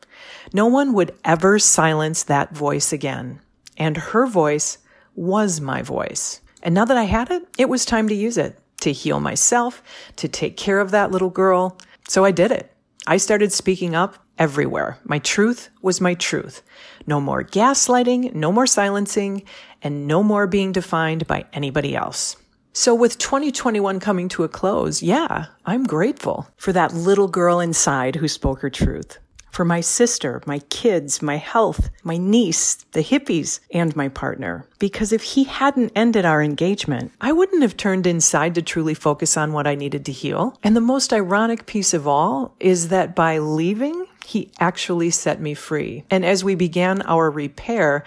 No 0.52 0.66
one 0.66 0.92
would 0.92 1.14
ever 1.24 1.58
silence 1.58 2.24
that 2.24 2.54
voice 2.54 2.92
again. 2.92 3.40
And 3.76 3.96
her 3.96 4.26
voice 4.26 4.78
was 5.14 5.60
my 5.60 5.82
voice. 5.82 6.40
And 6.62 6.74
now 6.74 6.84
that 6.84 6.96
I 6.96 7.04
had 7.04 7.30
it, 7.30 7.46
it 7.56 7.68
was 7.68 7.84
time 7.84 8.08
to 8.08 8.14
use 8.14 8.36
it 8.36 8.58
to 8.80 8.92
heal 8.92 9.20
myself, 9.20 9.82
to 10.16 10.28
take 10.28 10.56
care 10.56 10.80
of 10.80 10.90
that 10.90 11.10
little 11.10 11.30
girl. 11.30 11.78
So 12.08 12.24
I 12.24 12.30
did 12.30 12.50
it. 12.50 12.74
I 13.06 13.16
started 13.16 13.52
speaking 13.52 13.94
up 13.94 14.16
everywhere. 14.38 14.98
My 15.04 15.18
truth 15.18 15.70
was 15.82 16.00
my 16.00 16.14
truth. 16.14 16.62
No 17.06 17.20
more 17.20 17.42
gaslighting, 17.42 18.34
no 18.34 18.52
more 18.52 18.66
silencing, 18.66 19.44
and 19.82 20.06
no 20.06 20.22
more 20.22 20.46
being 20.46 20.72
defined 20.72 21.26
by 21.26 21.44
anybody 21.52 21.94
else. 21.94 22.36
So 22.72 22.94
with 22.94 23.18
2021 23.18 24.00
coming 24.00 24.28
to 24.30 24.44
a 24.44 24.48
close, 24.48 25.02
yeah, 25.02 25.46
I'm 25.66 25.84
grateful 25.84 26.48
for 26.56 26.72
that 26.72 26.94
little 26.94 27.28
girl 27.28 27.58
inside 27.58 28.16
who 28.16 28.28
spoke 28.28 28.60
her 28.60 28.70
truth 28.70 29.18
for 29.50 29.64
my 29.64 29.80
sister, 29.80 30.42
my 30.46 30.60
kids, 30.70 31.20
my 31.22 31.36
health, 31.36 31.90
my 32.02 32.16
niece, 32.16 32.76
the 32.92 33.02
hippies, 33.02 33.60
and 33.72 33.94
my 33.94 34.08
partner. 34.08 34.66
Because 34.78 35.12
if 35.12 35.22
he 35.22 35.44
hadn't 35.44 35.92
ended 35.94 36.24
our 36.24 36.42
engagement, 36.42 37.12
I 37.20 37.32
wouldn't 37.32 37.62
have 37.62 37.76
turned 37.76 38.06
inside 38.06 38.54
to 38.54 38.62
truly 38.62 38.94
focus 38.94 39.36
on 39.36 39.52
what 39.52 39.66
I 39.66 39.74
needed 39.74 40.04
to 40.06 40.12
heal. 40.12 40.58
And 40.62 40.74
the 40.76 40.80
most 40.80 41.12
ironic 41.12 41.66
piece 41.66 41.92
of 41.94 42.06
all 42.06 42.54
is 42.60 42.88
that 42.88 43.14
by 43.14 43.38
leaving, 43.38 44.06
he 44.24 44.50
actually 44.60 45.10
set 45.10 45.40
me 45.40 45.54
free. 45.54 46.04
And 46.10 46.24
as 46.24 46.44
we 46.44 46.54
began 46.54 47.02
our 47.02 47.30
repair, 47.30 48.04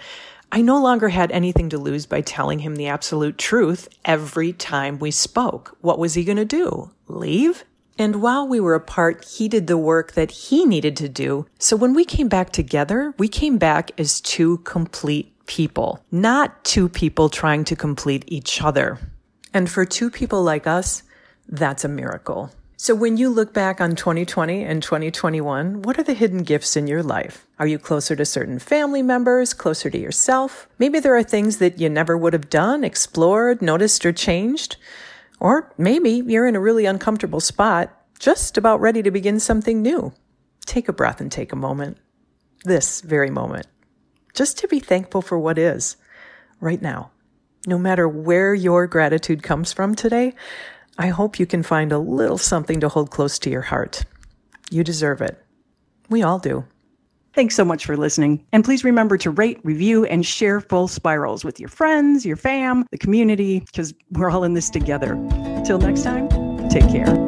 I 0.50 0.60
no 0.60 0.80
longer 0.80 1.08
had 1.08 1.32
anything 1.32 1.68
to 1.70 1.78
lose 1.78 2.06
by 2.06 2.20
telling 2.20 2.60
him 2.60 2.76
the 2.76 2.86
absolute 2.86 3.38
truth 3.38 3.88
every 4.04 4.52
time 4.52 4.98
we 4.98 5.10
spoke. 5.10 5.76
What 5.80 5.98
was 5.98 6.14
he 6.14 6.24
going 6.24 6.36
to 6.36 6.44
do? 6.44 6.90
Leave? 7.08 7.64
And 7.98 8.20
while 8.20 8.46
we 8.46 8.60
were 8.60 8.74
apart, 8.74 9.24
he 9.24 9.48
did 9.48 9.66
the 9.66 9.78
work 9.78 10.12
that 10.12 10.30
he 10.30 10.64
needed 10.64 10.96
to 10.96 11.08
do. 11.08 11.46
So 11.58 11.76
when 11.76 11.94
we 11.94 12.04
came 12.04 12.28
back 12.28 12.50
together, 12.50 13.14
we 13.18 13.28
came 13.28 13.58
back 13.58 13.92
as 13.98 14.20
two 14.20 14.58
complete 14.58 15.32
people, 15.46 16.04
not 16.10 16.64
two 16.64 16.88
people 16.88 17.28
trying 17.28 17.64
to 17.64 17.76
complete 17.76 18.24
each 18.26 18.62
other. 18.62 18.98
And 19.52 19.70
for 19.70 19.84
two 19.84 20.10
people 20.10 20.42
like 20.42 20.66
us, 20.66 21.02
that's 21.48 21.84
a 21.84 21.88
miracle. 21.88 22.50
So 22.76 22.94
when 22.94 23.16
you 23.16 23.30
look 23.30 23.54
back 23.54 23.80
on 23.80 23.94
2020 23.94 24.64
and 24.64 24.82
2021, 24.82 25.82
what 25.82 25.98
are 25.98 26.02
the 26.02 26.12
hidden 26.12 26.42
gifts 26.42 26.76
in 26.76 26.86
your 26.86 27.02
life? 27.02 27.46
Are 27.58 27.66
you 27.66 27.78
closer 27.78 28.16
to 28.16 28.26
certain 28.26 28.58
family 28.58 29.00
members, 29.00 29.54
closer 29.54 29.88
to 29.88 29.98
yourself? 29.98 30.68
Maybe 30.78 30.98
there 30.98 31.16
are 31.16 31.22
things 31.22 31.58
that 31.58 31.78
you 31.78 31.88
never 31.88 32.16
would 32.18 32.32
have 32.32 32.50
done, 32.50 32.82
explored, 32.82 33.62
noticed, 33.62 34.04
or 34.04 34.12
changed. 34.12 34.76
Or 35.40 35.72
maybe 35.76 36.22
you're 36.26 36.46
in 36.46 36.56
a 36.56 36.60
really 36.60 36.86
uncomfortable 36.86 37.40
spot, 37.40 37.90
just 38.18 38.56
about 38.56 38.80
ready 38.80 39.02
to 39.02 39.10
begin 39.10 39.40
something 39.40 39.82
new. 39.82 40.12
Take 40.66 40.88
a 40.88 40.92
breath 40.92 41.20
and 41.20 41.30
take 41.30 41.52
a 41.52 41.56
moment. 41.56 41.98
This 42.64 43.00
very 43.00 43.30
moment. 43.30 43.66
Just 44.32 44.58
to 44.58 44.68
be 44.68 44.80
thankful 44.80 45.22
for 45.22 45.38
what 45.38 45.58
is 45.58 45.96
right 46.60 46.80
now. 46.80 47.10
No 47.66 47.78
matter 47.78 48.08
where 48.08 48.54
your 48.54 48.86
gratitude 48.86 49.42
comes 49.42 49.72
from 49.72 49.94
today, 49.94 50.34
I 50.98 51.08
hope 51.08 51.38
you 51.38 51.46
can 51.46 51.62
find 51.62 51.92
a 51.92 51.98
little 51.98 52.38
something 52.38 52.80
to 52.80 52.88
hold 52.88 53.10
close 53.10 53.38
to 53.40 53.50
your 53.50 53.62
heart. 53.62 54.04
You 54.70 54.84
deserve 54.84 55.20
it. 55.20 55.42
We 56.08 56.22
all 56.22 56.38
do. 56.38 56.66
Thanks 57.34 57.56
so 57.56 57.64
much 57.64 57.84
for 57.84 57.96
listening. 57.96 58.46
And 58.52 58.64
please 58.64 58.84
remember 58.84 59.18
to 59.18 59.30
rate, 59.30 59.58
review, 59.64 60.04
and 60.04 60.24
share 60.24 60.60
Full 60.60 60.86
Spirals 60.86 61.44
with 61.44 61.58
your 61.58 61.68
friends, 61.68 62.24
your 62.24 62.36
fam, 62.36 62.86
the 62.92 62.98
community, 62.98 63.60
because 63.60 63.92
we're 64.12 64.30
all 64.30 64.44
in 64.44 64.54
this 64.54 64.70
together. 64.70 65.14
Till 65.66 65.78
next 65.78 66.04
time, 66.04 66.28
take 66.68 66.88
care. 66.88 67.23